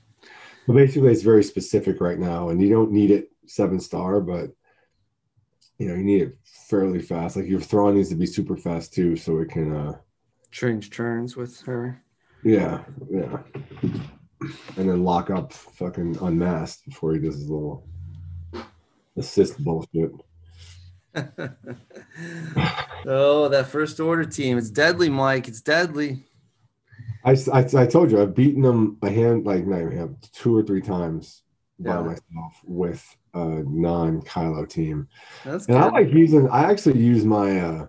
[0.67, 4.51] But basically, it's very specific right now, and you don't need it seven star, but
[5.77, 7.37] you know you need it fairly fast.
[7.37, 9.73] Like your Thrawn needs to be super fast too, so it can.
[9.73, 9.93] uh
[10.51, 12.03] Change turns with her.
[12.43, 13.37] Yeah, yeah.
[14.75, 17.87] And then lock up fucking unmasked before he does his little
[19.17, 20.11] assist bullshit.
[23.05, 24.57] oh, that first order team.
[24.57, 25.47] It's deadly, Mike.
[25.47, 26.26] It's deadly.
[27.23, 30.63] I, I, I told you I've beaten them a hand like not even two or
[30.63, 31.43] three times
[31.79, 35.07] by myself with a non Kylo team.
[35.45, 37.87] That's And I like using I actually use my uh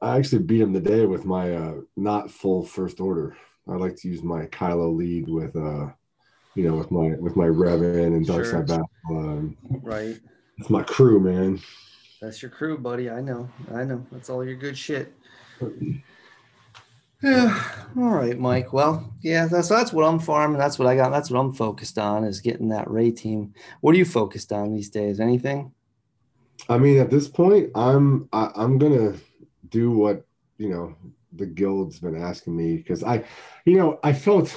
[0.00, 3.36] I actually beat him today with my uh not full first order.
[3.68, 5.88] I like to use my Kylo lead with uh
[6.54, 8.52] you know with my with my Revan and Dark Sure.
[8.52, 8.90] Side Battle.
[9.10, 10.16] Um, right.
[10.58, 11.60] it's my crew, man.
[12.20, 13.08] That's your crew, buddy.
[13.10, 13.48] I know.
[13.72, 14.04] I know.
[14.12, 15.12] That's all your good shit.
[17.22, 17.62] Yeah.
[17.96, 18.72] All right, Mike.
[18.72, 20.58] Well, yeah, that's that's what I'm farming.
[20.58, 21.10] That's what I got.
[21.10, 23.52] That's what I'm focused on is getting that Rey team.
[23.80, 25.18] What are you focused on these days?
[25.18, 25.72] Anything?
[26.68, 29.14] I mean, at this point, I'm I, I'm gonna
[29.70, 30.24] do what
[30.58, 30.94] you know
[31.32, 33.24] the guild's been asking me because I,
[33.64, 34.56] you know, I felt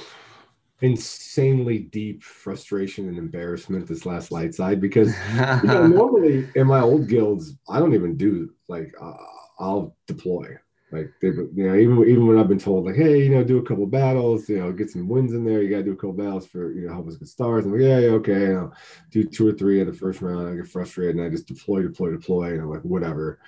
[0.80, 5.14] insanely deep frustration and embarrassment this last light side because
[5.62, 9.14] you know, normally in my old guilds, I don't even do like uh,
[9.58, 10.56] I'll deploy.
[10.94, 13.58] Like they, you know, even even when I've been told like, hey, you know, do
[13.58, 15.60] a couple battles, you know, get some wins in there.
[15.62, 17.64] You got to do a couple battles for you know help us get stars.
[17.66, 18.40] I'm like, yeah, yeah, okay.
[18.40, 18.72] You know,
[19.10, 20.48] do two or three in the first round.
[20.48, 23.40] I get frustrated and I just deploy, deploy, deploy, and I'm like, whatever.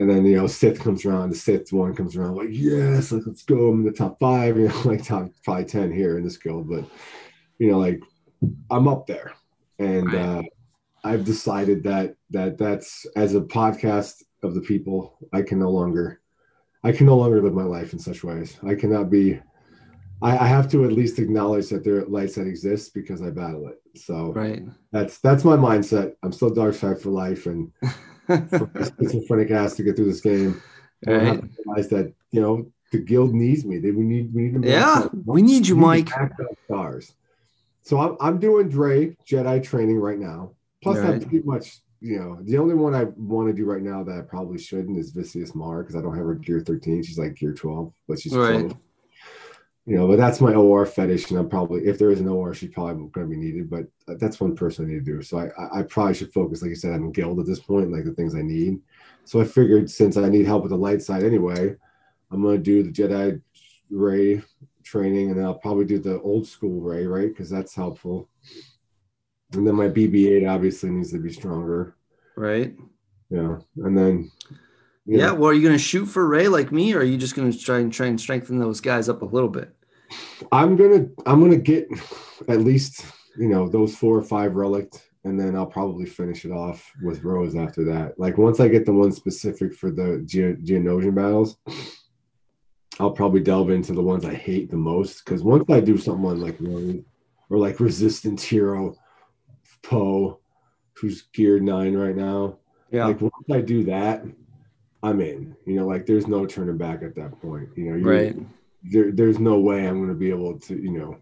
[0.00, 1.30] And then you know, Sith comes around.
[1.30, 2.34] The Sith one comes around.
[2.36, 3.68] like, yes, like let's go.
[3.70, 4.56] I'm in the top five.
[4.58, 6.84] You know, like top probably ten here in this guild, but
[7.58, 8.00] you know, like
[8.70, 9.32] I'm up there,
[9.78, 10.14] and Right.
[10.14, 10.42] uh,
[11.04, 16.20] I've decided that that that's as a podcast of the people, I can no longer,
[16.84, 18.58] I can no longer live my life in such ways.
[18.66, 19.40] I cannot be.
[20.22, 23.30] I, I have to at least acknowledge that there are lights that exist because I
[23.30, 23.80] battle it.
[23.98, 24.62] So right.
[24.92, 26.14] that's that's my mindset.
[26.22, 27.72] I'm still dark side for life, and
[28.26, 28.70] for
[29.00, 30.62] schizophrenic ass to get through this game.
[31.06, 33.78] And I have to realize that you know the guild needs me.
[33.78, 36.06] They we need we need to yeah, we need you, we need Mike.
[36.06, 37.12] to max out stars.
[37.82, 40.52] So I'm I'm doing Dre Jedi training right now.
[40.82, 41.22] Plus, I'm Right.
[41.22, 44.20] pretty much you know the only one I want to do right now that I
[44.20, 47.02] probably shouldn't is Visas Marr because I don't have her gear 13.
[47.02, 48.68] She's like gear 12, but she's Right.
[48.68, 48.78] close.
[49.86, 52.52] You know, but that's my OR fetish, and I'm probably if there is an OR,
[52.52, 53.70] she's probably going to be needed.
[53.70, 53.86] But
[54.18, 55.22] that's one person I need to do.
[55.22, 58.04] So I, I probably should focus, like you said, on guild at this point, like
[58.04, 58.80] the things I need.
[59.24, 61.74] So I figured since I need help with the light side anyway,
[62.30, 63.40] I'm going to do the Jedi
[63.90, 64.42] Rey
[64.82, 67.28] training, and then I'll probably do the old school Rey, right?
[67.28, 68.28] Because that's helpful.
[69.54, 71.96] And then my BB-8 obviously needs to be stronger.
[72.36, 72.74] Right.
[73.30, 74.30] Yeah, and then
[75.06, 75.32] you Yeah.
[75.32, 77.50] Well, are you going to shoot for Rey like me, or are you just going
[77.50, 79.74] to try and try and strengthen those guys up a little bit?
[80.52, 81.88] I'm gonna I'm gonna get
[82.48, 83.04] at least
[83.36, 87.24] you know those four or five relict, and then I'll probably finish it off with
[87.24, 88.18] Rose after that.
[88.18, 91.56] Like once I get the one specific for the Ge- Geonosian battles,
[93.00, 96.40] I'll probably delve into the ones I hate the most because once I do something
[96.40, 97.02] like Rose
[97.50, 98.96] or like Resistance Hero
[99.84, 100.40] Poe,
[100.94, 102.58] who's geared nine right now,
[102.90, 103.06] Yeah.
[103.06, 104.24] like once I do that,
[105.02, 105.54] I'm in.
[105.66, 107.68] You know, like there's no turning back at that point.
[107.76, 108.36] You know, right.
[108.82, 111.18] there, there's no way I'm going to be able to, you know,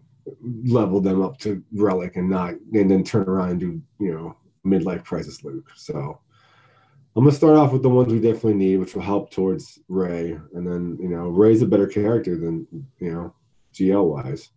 [0.65, 4.37] level them up to relic and not, and then turn around and do, you know,
[4.65, 5.69] midlife crisis Luke.
[5.75, 6.19] So
[7.15, 9.79] I'm going to start off with the ones we definitely need, which will help towards
[9.89, 10.39] Rey.
[10.53, 12.65] And then, you know, Rey's a better character than,
[12.99, 13.35] you know,
[13.73, 14.49] GL wise.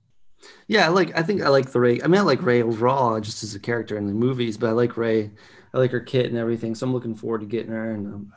[0.68, 2.00] Yeah, I like I think I like the Rey.
[2.02, 4.72] I mean, I like Rey overall, just as a character in the movies, but I
[4.72, 5.30] like Rey.
[5.74, 7.92] I like her kit and everything, so I'm looking forward to getting her.
[7.92, 8.32] And um,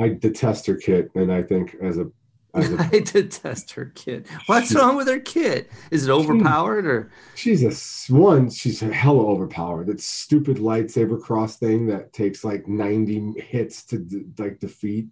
[0.00, 1.10] I detest her kit.
[1.14, 2.10] And I think as a, as a,
[2.54, 4.26] I detest her kit.
[4.46, 5.70] What's She- wrong with her kit?
[5.90, 7.10] Is it overpowered or?
[7.34, 9.86] she's a one, she's a hella overpowered.
[9.86, 14.06] That stupid lightsaber cross thing that takes like 90 hits to
[14.38, 15.06] like defeat.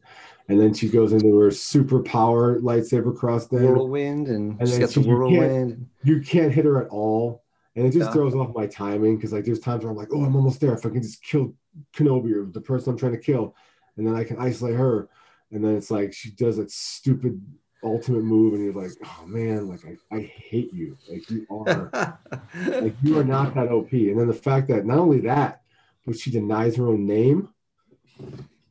[0.49, 3.63] And then she goes into her super power lightsaber cross thing.
[3.63, 5.87] whirlwind and, And she's got the she- you can't- whirlwind.
[6.05, 7.43] you can't hit her at all.
[7.77, 8.13] And it just Yeah.
[8.13, 10.75] throws off my timing because like there's times where I'm like, oh, I'm almost there.
[10.75, 11.55] If I can just kill
[11.97, 13.55] Kenobi or the person I'm trying to kill,
[13.97, 15.09] and then I can isolate her.
[15.53, 17.41] And then it's like she does that stupid
[17.83, 20.97] ultimate move, and you're like, oh man, like I, I hate you.
[21.09, 22.19] Like you are
[22.67, 23.93] like you are not that OP.
[23.93, 25.63] And then the fact that not only that,
[26.07, 27.49] but she denies her own name.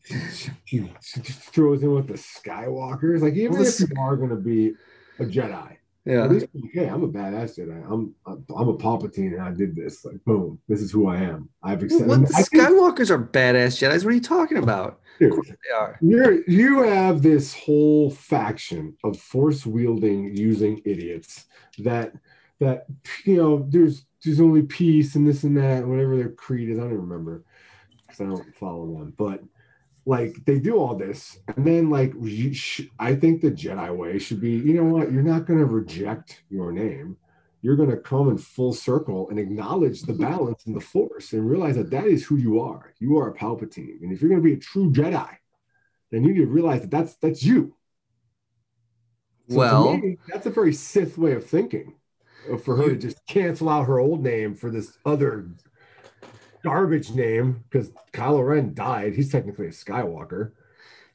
[0.04, 3.22] She, she, she just throws in with the Skywalkers.
[3.22, 4.74] Like even Well, if you are gonna be
[5.20, 6.28] a Jedi, At Yeah.
[6.28, 7.84] least, hey, I'm a badass Jedi.
[7.92, 10.06] I'm I'm a Palpatine, and I did this.
[10.06, 11.50] Like, boom, this is who I am.
[11.62, 12.08] I've accepted.
[12.08, 14.06] What the Skywalkers are badass Jedi's.
[14.06, 15.02] What are you talking about?
[15.20, 15.98] dude, They are.
[16.02, 21.46] You're you have this whole faction of force wielding using idiots
[21.80, 22.14] that
[22.60, 22.86] that
[23.26, 26.82] you know there's there's only peace and this and that whatever their creed is I
[26.82, 27.44] don't even remember
[28.08, 29.44] because I don't follow them but
[30.10, 34.18] like they do all this and then like you sh- I think the Jedi way
[34.18, 37.18] should be you know what you're not going to reject your name
[37.62, 41.50] you're going to come in full circle and acknowledge the balance in the force and
[41.50, 44.42] realize that that is who you are you are a Palpatine and if you're going
[44.42, 45.32] to be a true Jedi
[46.12, 47.76] then you need to realize that that's that's you.
[49.48, 51.96] So Well, me, that's a very Sith way of thinking.
[52.52, 55.50] uh, For her to just cancel out her old name for this other
[56.64, 59.14] garbage name, because Kylo Ren died.
[59.16, 60.52] He's technically a Skywalker.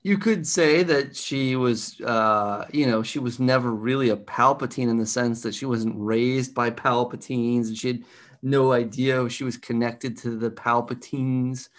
[0.03, 4.89] you could say that she was, uh, you know, she was never really a Palpatine
[4.89, 8.05] in the sense that she wasn't raised by Palpatines and she had
[8.43, 11.71] no idea she was connected to the Palpatines.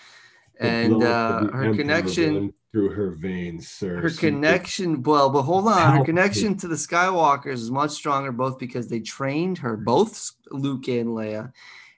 [0.60, 4.02] The And uh, her Emperor connection, through her veins, sir.
[4.02, 8.58] her connection, well, but hold on, her connection to the Skywalkers is much stronger, both
[8.58, 11.52] because they trained her, both Luke and Leia,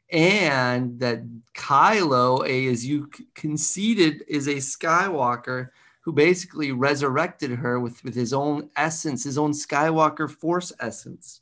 [0.09, 5.69] and that Kylo, a, as you conceded, is a Skywalker
[6.01, 11.41] who basically resurrected her with, with his own essence, his own Skywalker Force essence.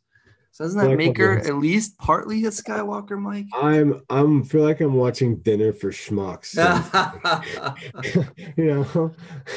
[0.55, 3.47] So doesn't that Like make her at least partly a Skywalker, Mike?
[3.53, 6.45] I'm I'm feel like I'm watching dinner for schmucks.
[6.55, 8.23] so-
[8.55, 9.11] you know,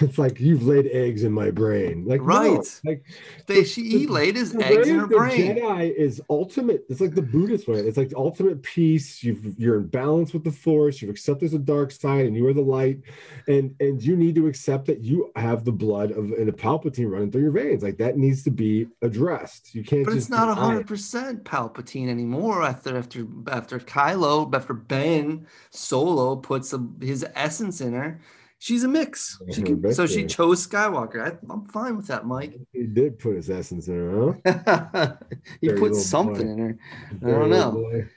[0.00, 2.04] it's like you've laid eggs in my brain.
[2.06, 2.80] Like no, Right.
[2.84, 3.04] like
[3.48, 5.56] they she he laid his The eggs in her the brain.
[5.56, 6.84] Jedi is ultimate.
[6.88, 7.80] It's like the Buddhist way.
[7.80, 9.24] It's like ultimate peace.
[9.24, 11.02] You've, you're in balance with the Force.
[11.02, 13.00] You've accepted the dark side, and you are the light.
[13.48, 17.10] And and you need to accept that you have the blood of and a Palpatine
[17.10, 17.82] running through your veins.
[17.82, 19.74] Like that needs to be addressed.
[19.74, 20.04] You can't.
[20.06, 22.62] But just it's not hundred percent Palpatine anymore.
[22.62, 28.20] After after after Kylo, after Ben Solo puts a, his essence in her,
[28.58, 29.40] she's a mix.
[29.52, 31.32] She can, so she chose Skywalker.
[31.32, 32.58] I, I'm fine with that, Mike.
[32.72, 35.16] He did put his essence in her, huh?
[35.60, 36.52] he Dirty put something boy.
[36.52, 36.78] in her.
[37.22, 37.72] I don't know.
[37.72, 38.08] boy.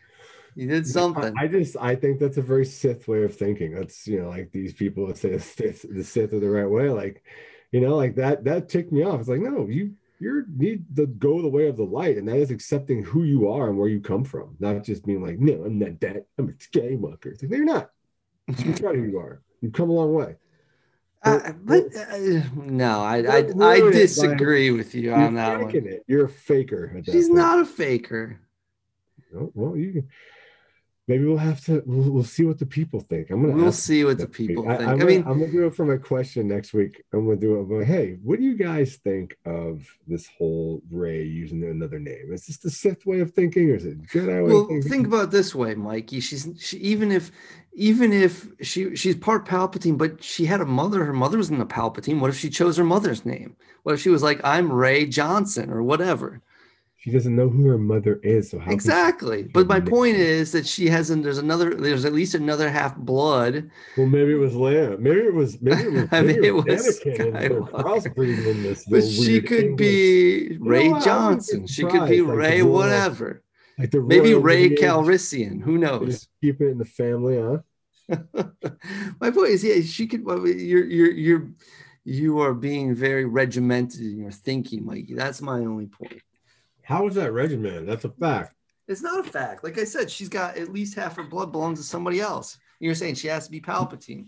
[0.56, 1.34] He did something.
[1.38, 3.74] I, I just I think that's a very Sith way of thinking.
[3.74, 6.70] That's you know like these people that say the Sith, the Sith are the right
[6.70, 6.90] way.
[6.90, 7.24] Like
[7.72, 9.22] you know like that that ticked me off.
[9.22, 9.94] It's like no, you
[10.24, 13.50] you need to go the way of the light, and that is accepting who you
[13.50, 16.26] are and where you come from, not just being like no, I'm not that.
[16.38, 17.28] I'm a Skywalker.
[17.28, 17.90] It's like no, you're not.
[18.48, 19.42] Proud of who you are.
[19.62, 20.36] You've come a long way.
[21.26, 25.62] I- but uh, no, I I, I ruin it by- disagree with you on that
[25.62, 25.76] one.
[25.76, 26.04] it.
[26.08, 27.02] You're a faker.
[27.06, 27.38] She's point.
[27.38, 28.40] not a faker.
[29.32, 30.10] Well, you can.
[31.08, 31.84] Maybe we'll have to.
[31.86, 33.30] We'll, we'll see what the people think.
[33.30, 33.62] I'm gonna.
[33.62, 34.90] We'll see what the people I, think.
[34.90, 37.04] I'm I gonna, mean, I'm gonna do it for my question next week.
[37.12, 37.64] I'm gonna do it.
[37.66, 42.32] But hey, what do you guys think of this whole Rey using another name?
[42.32, 45.08] Is this the Sith way of thinking, or is it Jedi way well of think
[45.08, 47.32] about this way mikey she's she, even if
[47.74, 51.60] even if she she's part palpatine but she had a mother her mother was in
[51.60, 54.72] the palpatine what if she chose her mother's name what if she was like i'm
[54.72, 56.42] Rey johnson or whatever
[57.04, 58.64] she doesn't know who her mother is, so how?
[58.66, 62.34] can she- exactly but my point is that she hasn't there's another there's at least
[62.34, 64.98] another half blood Well, maybe it was Leia.
[65.00, 65.62] Maybe it was.
[65.62, 66.08] Maybe it was.
[66.14, 67.84] I mean, maybe it was Anakin and they're Skywalker.
[67.84, 68.86] crossbreeding in this.
[68.90, 70.88] but she could English- be Rey what?
[70.88, 73.44] I wouldn't be johnson she could be like Rey royal- whatever
[73.78, 74.80] like the maybe Rey lineage.
[74.80, 77.58] calrissian who knows Keep it in the family, huh?
[79.22, 80.24] My point is, yeah, she could.
[80.26, 81.48] well, You're you're you're
[82.06, 85.14] you are being very regimented in your thinking, Mikey.
[85.16, 86.22] That's my only point.
[86.84, 87.86] How is that regimen?
[87.86, 88.56] That's a fact.
[88.88, 89.64] It's not a fact.
[89.64, 92.58] Like I said, she's got at least half her blood belongs to somebody else.
[92.80, 94.28] You're saying she has to be Palpatine.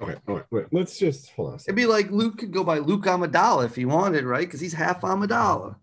[0.00, 0.66] Okay, all right, wait.
[0.70, 1.54] Let's just hold on.
[1.56, 4.46] It'd be like Luke could go by Luke Amidala if he wanted, right?
[4.46, 5.74] Because he's half Amidala.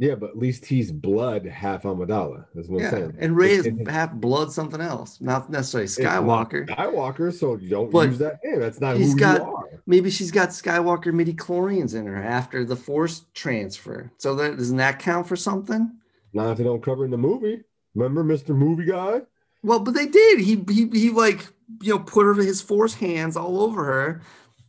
[0.00, 2.44] Yeah, but at least he's blood half Amidala.
[2.54, 3.16] That's what I'm Yeah, saying.
[3.18, 6.68] and Rey is half blood something else, not necessarily Skywalker.
[6.68, 8.60] Skywalker, so don't But use that name.
[8.60, 9.64] That's not who got- you are.
[9.86, 14.12] Maybe she's got Skywalker midi chlorians in her after the Force transfer.
[14.18, 15.90] So that doesn't that count for something?
[16.32, 17.64] Not if they don't cover in the movie.
[17.96, 18.54] Remember Mr.
[18.54, 19.22] Movie Guy?
[19.64, 20.38] Well, but they did.
[20.38, 21.48] He he he like
[21.82, 24.22] you know put her his force hands all over her,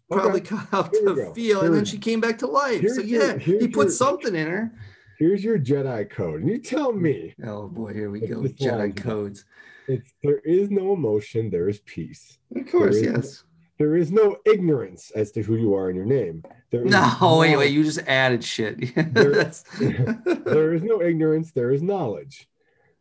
[0.10, 0.56] probably Okay.
[0.56, 2.82] cut out the feel, and then she came back to life.
[2.82, 4.72] Here's so your- yeah, he put your- something in her.
[5.20, 6.42] Here's your Jedi code.
[6.42, 8.38] And you tell me Oh boy, here we go.
[8.44, 9.46] Jedi codes.
[9.88, 12.38] it's there is no emotion, there is peace.
[12.56, 13.44] Of course, is- yes.
[13.78, 16.44] There is no ignorance as to who you are in your name.
[16.70, 17.72] There No, wait, wait.
[17.72, 18.94] You just added shit.
[19.14, 19.52] There-
[20.46, 22.50] there is no ignorance, there is knowledge.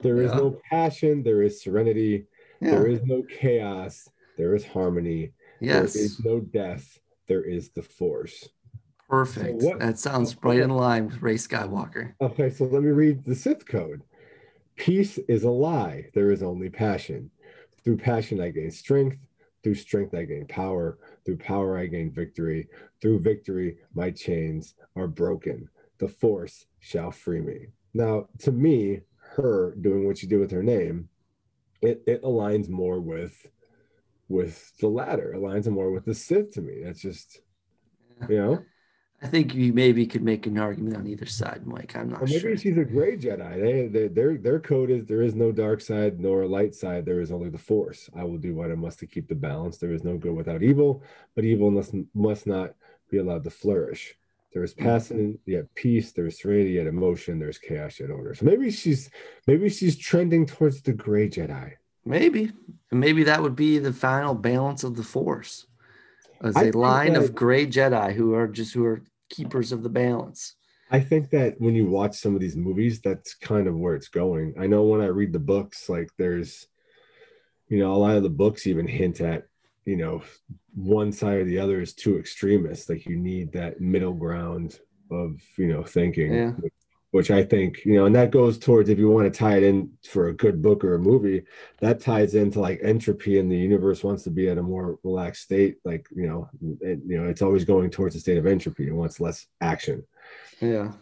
[0.01, 0.37] There is Yeah.
[0.39, 2.27] no passion, there is serenity.
[2.61, 2.71] yeah.
[2.73, 5.33] There is no chaos, there is harmony.
[5.61, 5.97] Yes.
[5.97, 8.49] is no death, there is the force.
[9.09, 9.63] Perfect.
[9.63, 12.15] what- that sounds right in line with Rey Skywalker.
[12.21, 14.03] Okay, so let me read the Sith code.
[14.77, 16.11] Peace is a lie.
[16.15, 17.31] There is only passion.
[17.85, 19.19] Through passion, I gain strength.
[19.65, 20.99] Through strength, I gain power.
[21.25, 22.69] Through power, I gain victory.
[23.01, 25.69] Through victory, my chains are broken.
[25.99, 27.69] The force shall free me.
[27.95, 29.01] Now, to me,
[29.37, 31.09] her doing what she did with her name,
[31.83, 33.47] it, it aligns more with
[34.29, 36.83] with the latter, aligns more with the Sith to me.
[36.85, 37.41] That's just,
[38.29, 38.63] you know.
[39.21, 41.97] I think you maybe could make an argument on either side, Mike.
[41.97, 42.57] I'm not Or maybe sure.
[42.57, 43.61] she's a gray Jedi.
[43.61, 47.05] They, they, their their code is there is no dark side nor light side.
[47.05, 48.09] There is only the Force.
[48.17, 49.79] I will do what I must to keep the balance.
[49.79, 51.03] There is no good without evil,
[51.35, 52.75] but evil must must not
[53.11, 54.15] be allowed to flourish.
[54.53, 54.85] There is mm-hmm.
[54.85, 56.13] passion, yet peace.
[56.13, 57.41] There is serenity, yet emotion.
[57.41, 58.35] There's chaos, yet order.
[58.35, 59.11] So maybe she's
[59.49, 61.73] maybe she's trending towards the gray Jedi.
[62.05, 62.53] Maybe.
[62.91, 65.67] And maybe that would be the final balance of the force.
[66.41, 70.55] As a line of gray Jedi who are just who are keepers of the balance.
[70.91, 74.09] I think that when you watch some of these movies, that's kind of where it's
[74.09, 74.55] going.
[74.59, 76.67] I know when I read the books, like there's,
[77.69, 79.49] you know, a lot of the books even hint at,
[79.85, 80.23] you know,
[80.75, 82.89] one side or the other is too extremist.
[82.89, 84.79] Like you need that middle ground
[85.11, 86.53] of, you know, thinking, Yeah.
[87.11, 89.63] Which I think, you know, and that goes towards if you want to tie it
[89.63, 91.45] in for a good book or a movie,
[91.79, 95.45] that ties into like entropy and the universe wants to be at a more relaxed
[95.45, 95.79] state.
[95.85, 96.51] Like, you know,
[96.81, 98.89] it, you know, it's always going towards a state of entropy.
[98.89, 100.05] It wants less action.
[100.61, 100.93] Yeah.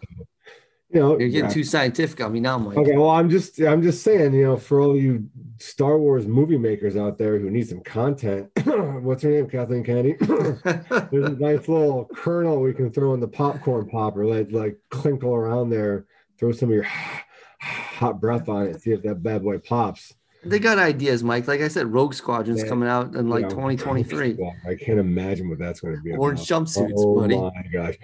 [0.91, 1.55] You know, You're getting yeah.
[1.55, 2.76] too scientific on me now, Mike.
[2.78, 5.28] Okay, well, I'm just I'm just saying, you know, for all you
[5.59, 8.51] Star Wars movie makers out there who need some content,
[9.03, 10.14] what's her name, Kathleen Kennedy?
[10.20, 15.37] There's a nice little kernel we can throw in the popcorn popper, let like clinkle
[15.37, 16.07] around there,
[16.39, 16.84] throw some of your
[17.61, 20.14] hot breath on it, see if that bad boy pops.
[20.49, 21.47] They got ideas, Mike.
[21.49, 22.68] Like I said, Rogue Squadron's Yeah.
[22.68, 24.38] coming out in like You know, 2023.
[24.68, 26.12] I can't imagine what that's going to be.
[26.12, 26.66] Orange about.
[26.66, 27.34] jumpsuits, oh buddy.
[27.34, 27.94] Oh my gosh.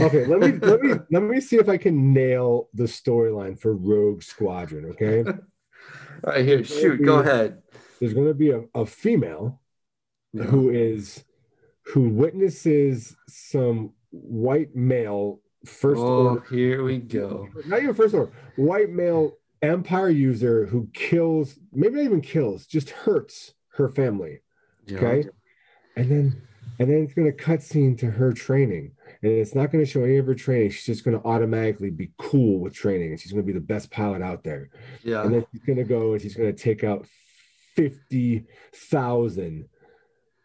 [0.00, 3.74] Okay, let me let me let me see if I can nail the storyline for
[3.74, 4.84] Rogue Squadron.
[4.86, 5.24] Okay.
[6.24, 7.62] All right, here, shoot, go ahead.
[7.98, 9.60] there's going to be a, a female
[10.34, 11.24] who is
[11.86, 17.48] who witnesses some white male first Oh, order here we go.
[17.66, 22.90] not even first order white male empire user who kills maybe not even kills just
[22.90, 24.40] hurts her family
[24.92, 25.28] okay?
[25.96, 26.42] And then
[26.78, 28.92] and then it's going to cut scene to her training.
[29.22, 30.70] And it's not going to show any of her training.
[30.70, 33.10] She's just going to automatically be cool with training.
[33.10, 34.70] And she's going to be the best pilot out there.
[35.02, 35.22] Yeah.
[35.22, 37.06] and then she's gonna go and she's gonna take out
[37.76, 39.68] fifty thousand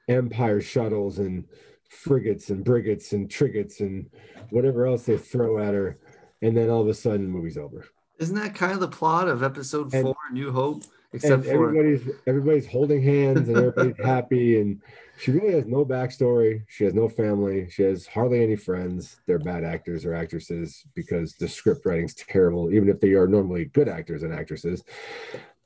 [0.08, 1.46] Empire shuttles and
[1.90, 4.08] frigates and brigates and trigates and
[4.52, 5.98] whatever else they throw at her,
[6.44, 7.86] and then all of a sudden, the movie's over.
[8.20, 10.84] Isn't that kind of the plot of episode And- four, New Hope?
[11.14, 14.82] Except and for everybody's everybody's holding hands and everybody's happy, and
[15.18, 16.64] she really has no backstory.
[16.68, 17.70] She has no family.
[17.70, 19.22] She has hardly any friends.
[19.26, 23.66] They're bad actors or actresses because the script writing's terrible, even if they are normally
[23.66, 24.84] good actors and actresses.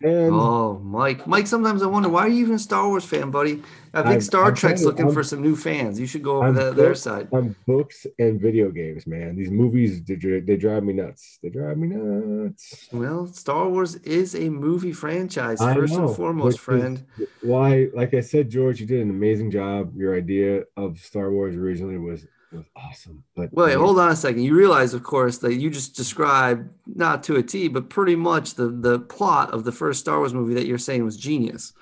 [0.02, 1.46] And oh, Mike, Mike.
[1.46, 3.62] Sometimes I wonder why are you even a Star Wars fan, buddy?
[3.94, 6.00] I think I'm- Star I'm Trek's looking I'm- for some new fans.
[6.00, 7.28] You should go over I'm their side.
[7.34, 9.36] on books and video games, man.
[9.36, 11.40] These movies they, they drive me nuts.
[11.44, 12.88] They drive me nuts.
[12.94, 17.06] Well, Star Wars is a movie franchise, first know, and foremost, is- friend.
[17.42, 19.92] Why, like I said, George, you did an amazing job.
[19.98, 23.24] Your idea of Star Wars originally was was awesome.
[23.36, 24.44] But Wait, man, hold on a second.
[24.44, 28.56] You realize, of course, that you just described not to a T, but pretty much
[28.56, 31.74] the the plot of the first Star Wars movie that you're saying was genius.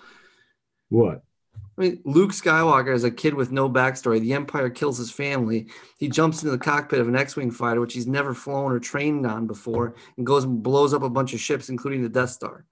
[0.90, 1.24] what?
[1.78, 4.20] I mean, Luke Skywalker is a kid with no backstory.
[4.20, 5.68] The Empire kills his family.
[6.00, 9.28] He jumps into the cockpit of an X-wing fighter, which he's never flown or trained
[9.28, 12.66] on before, and goes and blows up a bunch of ships, including the Death Star.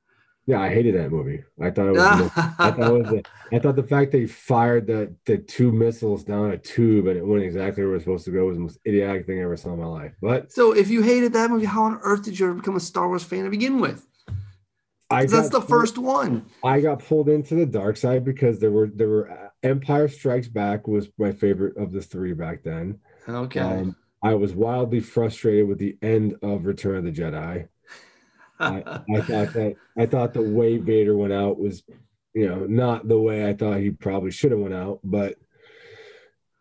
[0.47, 1.43] Yeah, I hated that movie.
[1.59, 2.31] I thought it was.
[2.35, 3.07] I thought it was.
[3.49, 7.17] The, I thought the fact they fired the the two missiles down a tube and
[7.17, 9.43] it went exactly where it was supposed to go was the most idiotic thing I
[9.43, 10.13] ever saw in my life.
[10.21, 12.79] But so, if you hated that movie, how on earth did you ever become a
[12.79, 14.05] Star Wars fan to begin with?
[15.09, 16.45] I That's the first one.
[16.63, 20.47] I got pulled into the dark side because there were there were uh, Empire Strikes
[20.47, 22.99] Back was my favorite of the three back then.
[23.27, 23.59] Okay.
[23.59, 27.67] Um, I was wildly frustrated with the end of Return of the Jedi.
[28.59, 31.83] I, I thought that I thought the way Vader went out was,
[32.33, 35.35] you know, not the way I thought he probably should have went out, but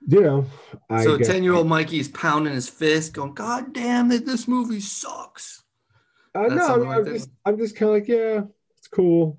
[0.06, 0.46] you know,
[0.90, 5.62] I so, ten-year-old Mikey is pounding his fist, going, "God damn it, this movie sucks."
[6.34, 8.42] Uh, no, I mean, like I'm just I'm just kind of like, yeah,
[8.76, 9.38] it's cool.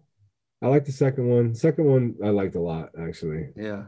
[0.61, 1.53] I like the second one.
[1.53, 3.49] Second one I liked a lot actually.
[3.55, 3.83] Yeah.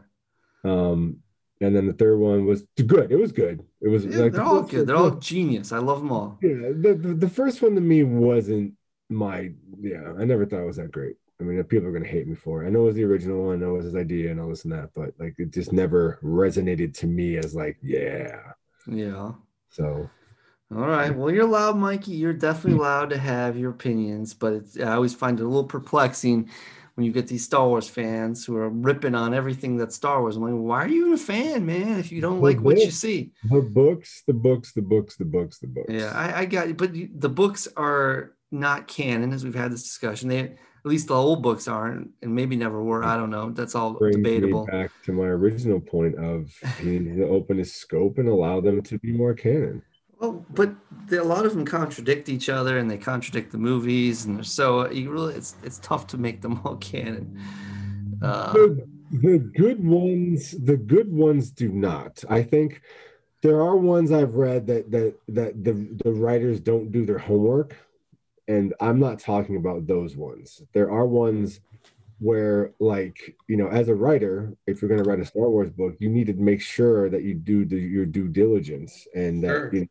[0.64, 1.18] Um,
[1.60, 3.10] and then the third one was good.
[3.12, 3.64] It was good.
[3.80, 4.86] It was Yeah, like they're the all good.
[4.86, 5.72] They're all genius.
[5.72, 6.38] I love them all.
[6.42, 6.72] yeah.
[6.72, 8.74] The, the the first one to me wasn't
[9.08, 10.12] my yeah.
[10.18, 11.16] I never thought it was that great.
[11.40, 12.66] I mean, people are gonna hate me for it.
[12.66, 13.56] I know it was the original one.
[13.56, 15.72] I know it was his idea and all this and that, but like it just
[15.72, 18.52] never resonated to me as like yeah.
[18.86, 19.32] Yeah.
[19.70, 20.10] So
[20.74, 21.14] All right.
[21.14, 22.12] Well, you're allowed, Mikey.
[22.12, 22.80] You're definitely hmm.
[22.80, 26.50] allowed to have your opinions, but it's, I always find it a little perplexing
[26.98, 30.34] when you get these Star Wars fans who are ripping on everything that's Star Wars.
[30.34, 31.96] I'm like, why are you even a fan, man?
[32.00, 33.30] If you don't Well, like what you see.
[33.48, 35.86] the books, the books, the books, the books, the books.
[35.92, 36.76] Yeah, I, I got it.
[36.76, 40.28] But the books are not canon, as we've had this discussion.
[40.28, 43.04] They, at least the old books aren't, and maybe never were.
[43.04, 43.50] I don't know.
[43.50, 44.66] That's all brings debatable.
[44.66, 48.82] back to my original point of he needs to open his scope and allow them
[48.82, 49.82] to be more canon.
[50.18, 50.74] Well, but
[51.06, 54.90] the, a lot of them contradict each other, and they contradict the movies, and so
[54.90, 57.40] you really, it's it's tough to make them all canon.
[58.20, 62.82] Uh, the, the good ones the good ones do not i think
[63.42, 65.72] there are ones i've read that that that the
[66.04, 67.74] the writers don't do their homework
[68.48, 71.60] and i'm not talking about those ones there are ones
[72.18, 75.70] where like you know as a writer if you're going to write a star wars
[75.70, 79.48] book you need to make sure that you do the, your due diligence and that
[79.48, 79.74] Sure.
[79.74, 79.86] you know,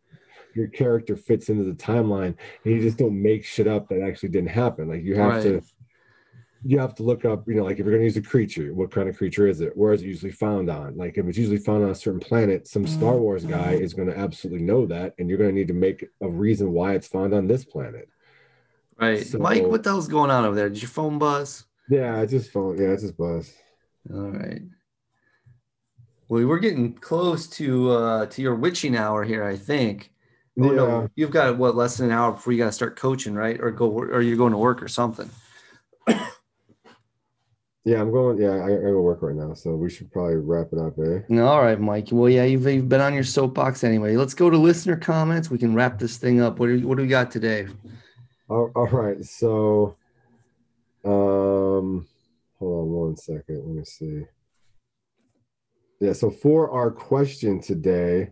[0.58, 4.30] your character fits into the timeline and you just don't make shit up that actually
[4.30, 5.44] didn't happen like you have Right.
[5.44, 5.62] to
[6.64, 8.74] you have to look up, you know, like if you're going to use a creature,
[8.74, 9.78] what kind of creature is it?
[9.78, 10.98] Where is it usually found on?
[10.98, 14.08] Like if it's usually found on a certain planet, some Star Wars guy is going
[14.10, 17.08] to absolutely know that, and you're going to need to make a reason why it's
[17.08, 18.10] found on this planet.
[19.00, 20.68] right, So- Mike, what the hell's going on over there?
[20.68, 21.64] Did your phone buzz?
[21.90, 22.76] Yeah, I just phone.
[22.80, 23.54] Yeah, it's just buzz.
[24.12, 24.64] All right.
[26.28, 30.12] Well, we're getting close to uh to your witching hour here, I think.
[30.60, 32.96] Oh yeah, no, you've got what less than an hour before you got to start
[32.96, 33.60] coaching, right?
[33.60, 35.30] Or go, or you're going to work or something.
[36.08, 38.42] yeah, I'm going.
[38.42, 41.20] Yeah, I, I go work right now, so we should probably wrap it up, eh?
[41.30, 42.08] No, all right, Mike.
[42.12, 44.16] Well, yeah, you've, you've been on your soapbox anyway.
[44.16, 45.52] Let's go to listener comments.
[45.52, 46.58] We can wrap this thing up.
[46.58, 47.68] What do, what do we got today?
[48.50, 49.96] All, all right, so,
[51.06, 52.08] um,
[52.58, 53.64] hold on one second.
[53.64, 54.24] Let me see.
[56.00, 58.32] Yeah, so for our question today,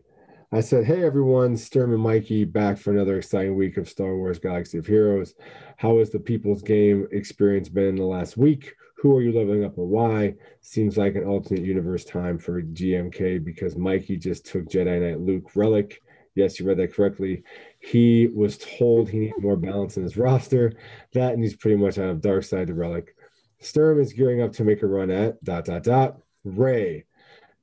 [0.56, 4.40] I said, Hey everyone, Sturm and Mikey back for another exciting week of Star Wars
[4.40, 5.34] Galaxy of Heroes.
[5.76, 8.74] How has the people's game experience been in the last week?
[9.00, 10.36] Who are you leveling up and why?
[10.62, 15.54] Seems like an alternate universe time for GMK because Mikey just took Jedi Knight Luke
[15.56, 16.02] Relic.
[16.36, 17.44] Yes, you read that correctly.
[17.80, 20.72] He was told he needed more balance in his roster.
[21.12, 23.14] That and he's pretty much out of Dark Side to Relic.
[23.60, 26.20] Sturm is gearing up to make a run at dot dot dot.
[26.46, 27.04] Rey.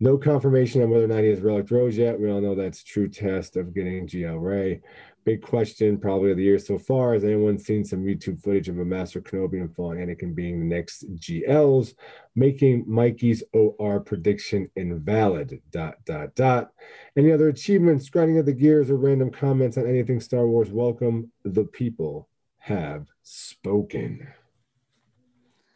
[0.03, 2.19] No confirmation on whether or not he has Relic Rose yet.
[2.19, 4.81] We all know that's true test of getting GL Rey.
[5.25, 7.15] Big question, probably of the year so far.
[7.15, 10.75] Has anyone seen some YouTube footage of a Master Kenobi and Fallen Anakin being the
[10.75, 11.95] next GLs,
[12.35, 15.63] making Mikey's OR prediction invalid?
[15.71, 16.73] Dot dot dot.
[17.17, 20.73] Any other achievements, grinding of the gears, or random comments on anything Star Wars?
[20.73, 21.31] Welcome.
[21.45, 22.29] The people
[22.59, 24.27] have spoken.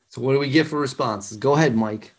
[0.09, 1.37] So, what do we get for responses?
[1.37, 2.16] Go ahead, Mike.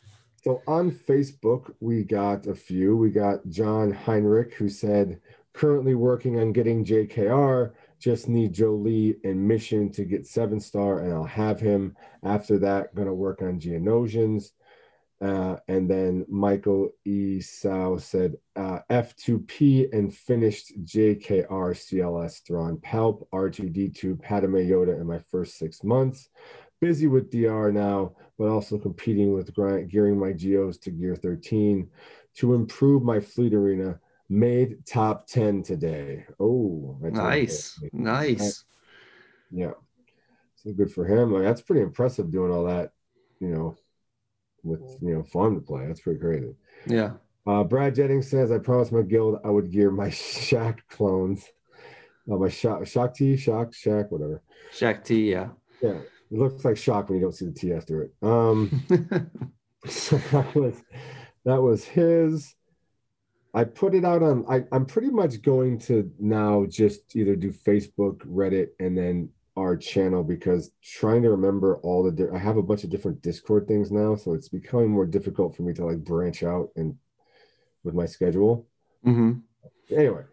[0.47, 2.95] So on Facebook, we got a few.
[2.95, 5.19] We got John Heinrich who said,
[5.51, 7.73] currently working on getting JKR.
[7.99, 11.97] Just need Jolee and Mission to get seven star, and I'll have him.
[12.23, 14.51] After that, gonna work on Geonosians.
[15.19, 17.41] Uh, and then Michael E.
[17.41, 25.19] Sao said uh, F2P and finished JKR CLS Thrawn Palp R2D2 Padme Yoda in my
[25.29, 26.29] first six months.
[26.79, 29.53] Busy with DR now, but also competing with
[29.89, 31.89] gearing my geos to gear 13
[32.35, 33.99] to improve my fleet arena.
[34.29, 36.25] Made top 10 today.
[36.39, 37.89] Oh, Nice, okay.
[37.93, 38.65] nice.
[39.51, 39.71] Yeah.
[40.57, 41.31] So good for him.
[41.33, 42.91] Like, that's pretty impressive doing all that,
[43.39, 43.77] you know,
[44.63, 45.87] with, you know, farm to play.
[45.87, 46.53] That's pretty crazy.
[46.85, 47.13] Yeah.
[47.45, 51.45] Uh, Brad Jennings says, I promised my guild I would gear my Shack clones.
[52.29, 54.41] Uh, my Shock, Shock T, Shock, Shack, whatever.
[54.77, 55.31] Shaq T.
[55.31, 55.49] Yeah.
[55.81, 55.99] Yeah.
[56.31, 58.13] It looks like Shock when you don't see the T after it.
[58.21, 58.83] Um,
[59.87, 60.75] so that was
[61.45, 62.53] that was his.
[63.53, 64.45] I put it out on.
[64.49, 69.75] I, I'm pretty much going to now just either do Facebook, Reddit, and then our
[69.75, 72.11] channel because trying to remember all the.
[72.11, 75.55] di- I have a bunch of different Discord things now, so it's becoming more difficult
[75.55, 76.95] for me to like branch out and
[77.83, 78.67] with my schedule.
[79.03, 79.33] hmm
[79.89, 80.23] Anyway,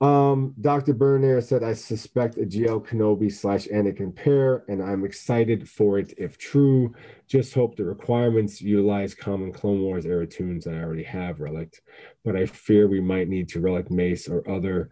[0.00, 0.94] um, Dr.
[0.94, 6.14] Bernier said, I suspect a GL Kenobi slash Anakin pair, and I'm excited for it
[6.16, 6.94] if true.
[7.26, 11.82] Just hope the requirements utilize common Clone Wars era toons that I already have relic,
[12.24, 14.90] but I fear we might need to relic Mace or other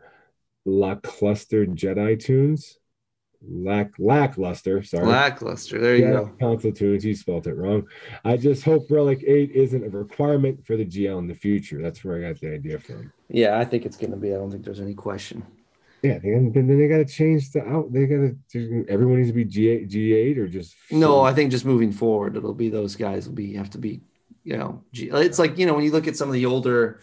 [0.67, 2.79] lackluster Jedi toons.
[3.47, 5.07] Lack lackluster, sorry.
[5.07, 5.81] Lackluster.
[5.81, 6.31] There you Yeah, go.
[6.41, 7.05] Council toons.
[7.05, 7.87] You spelled it wrong.
[8.25, 11.81] I just hope Relic 8 isn't a requirement for the GL in the future.
[11.81, 13.13] That's where I got the idea from.
[13.29, 14.33] Yeah, I think it's going to be.
[14.33, 15.47] I don't think there's any question.
[16.03, 17.93] Yeah, they, then they got to change the out.
[17.93, 18.87] They got to.
[18.89, 21.93] Everyone needs to be G eight, G eight, or just No, I think just moving
[21.93, 24.01] forward, it'll be those guys will be have to be,
[24.45, 27.01] you know, G- it's like you know when you look at some of the older,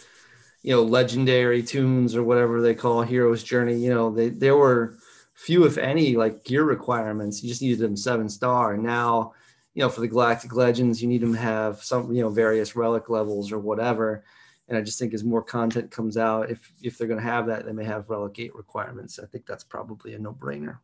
[0.64, 4.98] you know, legendary toons or whatever they call Hero's Journey, you know, they there were
[5.36, 7.44] few, if any, like gear requirements.
[7.44, 8.74] You just needed them seven star.
[8.74, 9.34] And now,
[9.74, 12.76] you know, for the Galactic Legends, you need them to have some, you know, various
[12.76, 14.24] relic levels or whatever.
[14.68, 17.46] And I just think as more content comes out, if if they're going to have
[17.48, 19.20] that, they may have relic eight requirements.
[19.20, 20.80] I think that's probably a no brainer.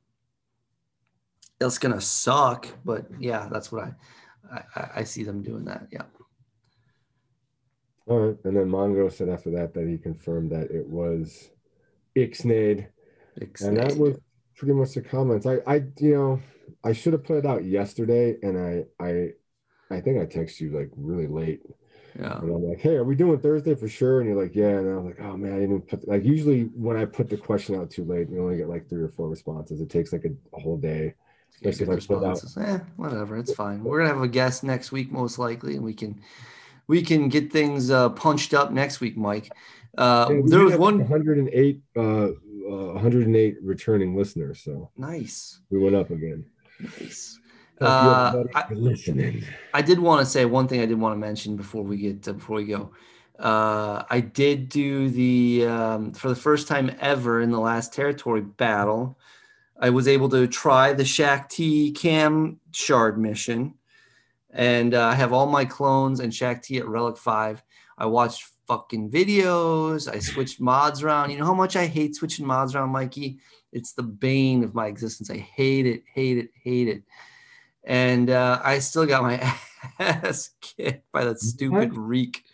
[1.59, 3.85] It's going to suck, but yeah, that's what
[4.51, 5.87] I, I I see them doing that.
[5.91, 6.03] Yeah.
[8.07, 8.37] All right.
[8.43, 11.49] And then Mongo said after that that he confirmed that it was
[12.15, 12.87] Ixnay.
[13.61, 14.19] And that was
[14.61, 15.47] pretty much the comments.
[15.47, 16.39] I, I, you know,
[16.83, 19.29] I should have put it out yesterday, and I, I,
[19.89, 21.61] I think I texted you like really late.
[22.15, 22.37] Yeah.
[22.37, 24.19] And I'm like, hey, are we doing Thursday for sure?
[24.19, 24.67] And you're like, yeah.
[24.67, 27.73] And I'm like, oh man, I didn't put like usually when I put the question
[27.73, 29.81] out too late, you only get like three or four responses.
[29.81, 31.15] It takes like a, a whole day.
[31.55, 32.43] Especially if I put out.
[32.57, 33.83] Eh, whatever, it's fine.
[33.83, 36.21] We're gonna have a guest next week, most likely, and we can
[36.85, 39.51] we can get things uh, punched up next week, Mike.
[39.97, 42.27] Uh, there was one 108 uh,
[42.65, 44.61] 108 returning listeners.
[44.63, 45.61] So nice.
[45.69, 46.45] We went up again.
[46.79, 47.39] Nice.
[47.79, 49.43] Uh, I, listening.
[49.73, 52.21] I did want to say one thing I did want to mention before we get
[52.23, 52.91] to, before we go.
[53.39, 58.41] Uh, I did do the um, for the first time ever in the last territory
[58.41, 59.17] battle.
[59.79, 63.73] I was able to try the Shaak Ti KAM Shard mission,
[64.51, 67.63] and uh, I have all my clones and Shaak Ti at Relic Five.
[67.97, 70.09] I watched fucking videos.
[70.09, 71.29] I switched mods around.
[71.29, 73.39] You know how much I hate switching mods around, Mikey?
[73.73, 75.29] It's the bane of my existence.
[75.29, 77.03] I hate it, hate it, hate it.
[77.83, 79.35] And uh, I still got my
[79.99, 82.45] ass kicked by that stupid reek.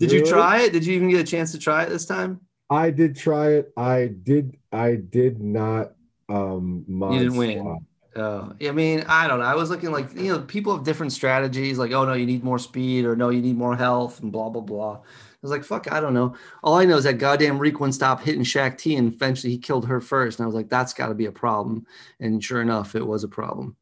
[0.00, 0.24] Did really?
[0.24, 0.72] you try it?
[0.72, 2.40] Did you even get a chance to try it this time?
[2.68, 3.72] I did try it.
[3.76, 4.56] I did.
[4.72, 5.92] I did not.
[6.28, 7.86] Um, mod you didn't win.
[8.14, 9.44] Oh, I mean, I don't know.
[9.44, 11.78] I was looking like you know, people have different strategies.
[11.78, 14.48] Like, oh no, you need more speed, or no, you need more health, and blah
[14.48, 15.00] blah blah
[15.42, 16.36] was like, fuck, I don't know.
[16.62, 19.58] All I know is that goddamn Reek wouldn't stop hitting Shaak Ti and eventually he
[19.58, 20.38] killed her first.
[20.38, 21.86] And I was like, that's got to be a problem.
[22.20, 23.76] And sure enough, it was a problem.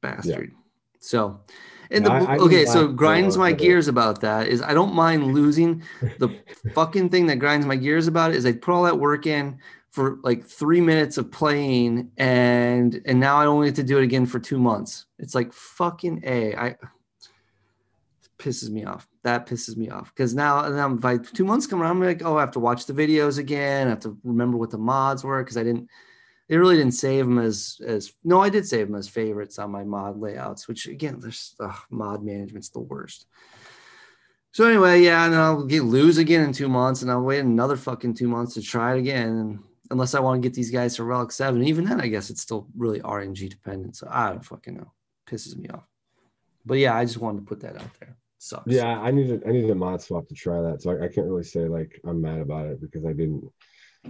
[0.00, 0.50] Bastard.
[0.52, 0.58] Yeah.
[0.98, 1.40] So,
[1.90, 5.34] and the I, I okay, so grinds my gears about that is I don't mind
[5.34, 5.82] losing.
[6.18, 6.34] The
[6.74, 9.58] fucking thing that grinds my gears about it is I put all that work in
[9.90, 14.02] for like three minutes of playing, and and now I only have to do it
[14.02, 15.06] again for two months.
[15.18, 16.54] It's like fucking a.
[16.56, 16.76] I
[18.44, 19.08] pisses me off.
[19.22, 22.36] That pisses me off because now, now by two months come around, I'm like, oh,
[22.36, 23.86] I have to watch the videos again.
[23.86, 25.88] I have to remember what the mods were because I didn't.
[26.48, 29.70] They really didn't save them as as no, I did save them as favorites on
[29.70, 30.68] my mod layouts.
[30.68, 33.26] Which again, there's ugh, mod management's the worst.
[34.52, 37.76] So anyway, yeah, and I'll get lose again in two months, and I'll wait another
[37.76, 39.60] fucking two months to try it again.
[39.90, 42.40] Unless I want to get these guys to Relic Seven, even then, I guess it's
[42.40, 43.96] still really RNG dependent.
[43.96, 44.92] So I don't fucking know.
[45.26, 45.86] Pisses me off.
[46.64, 48.72] But yeah, I just wanted to put that out there sucks.
[48.72, 51.26] Yeah, I needed I needed a mod swap to try that, so I, I can't
[51.26, 53.44] really say like I'm mad about it because I didn't.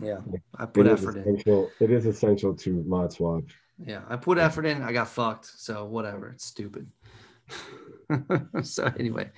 [0.02, 0.18] Yeah,
[0.58, 1.38] I put effort in.
[1.80, 3.44] It is essential to mod swap.
[3.78, 4.82] Yeah, I put effort in.
[4.82, 5.46] I got fucked.
[5.46, 6.30] So whatever.
[6.30, 6.90] It's stupid.
[8.62, 9.30] so anyway,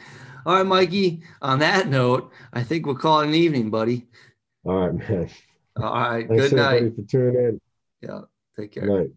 [0.46, 1.22] all right, Mikey.
[1.42, 4.06] On that note, I think we'll call it an evening, buddy.
[4.64, 5.30] All right, man.
[5.76, 6.26] All right.
[6.26, 6.96] Thanks good night.
[6.96, 7.60] For tuning in.
[8.00, 8.20] Yeah.
[8.58, 8.86] Take care.
[8.86, 9.10] Good night.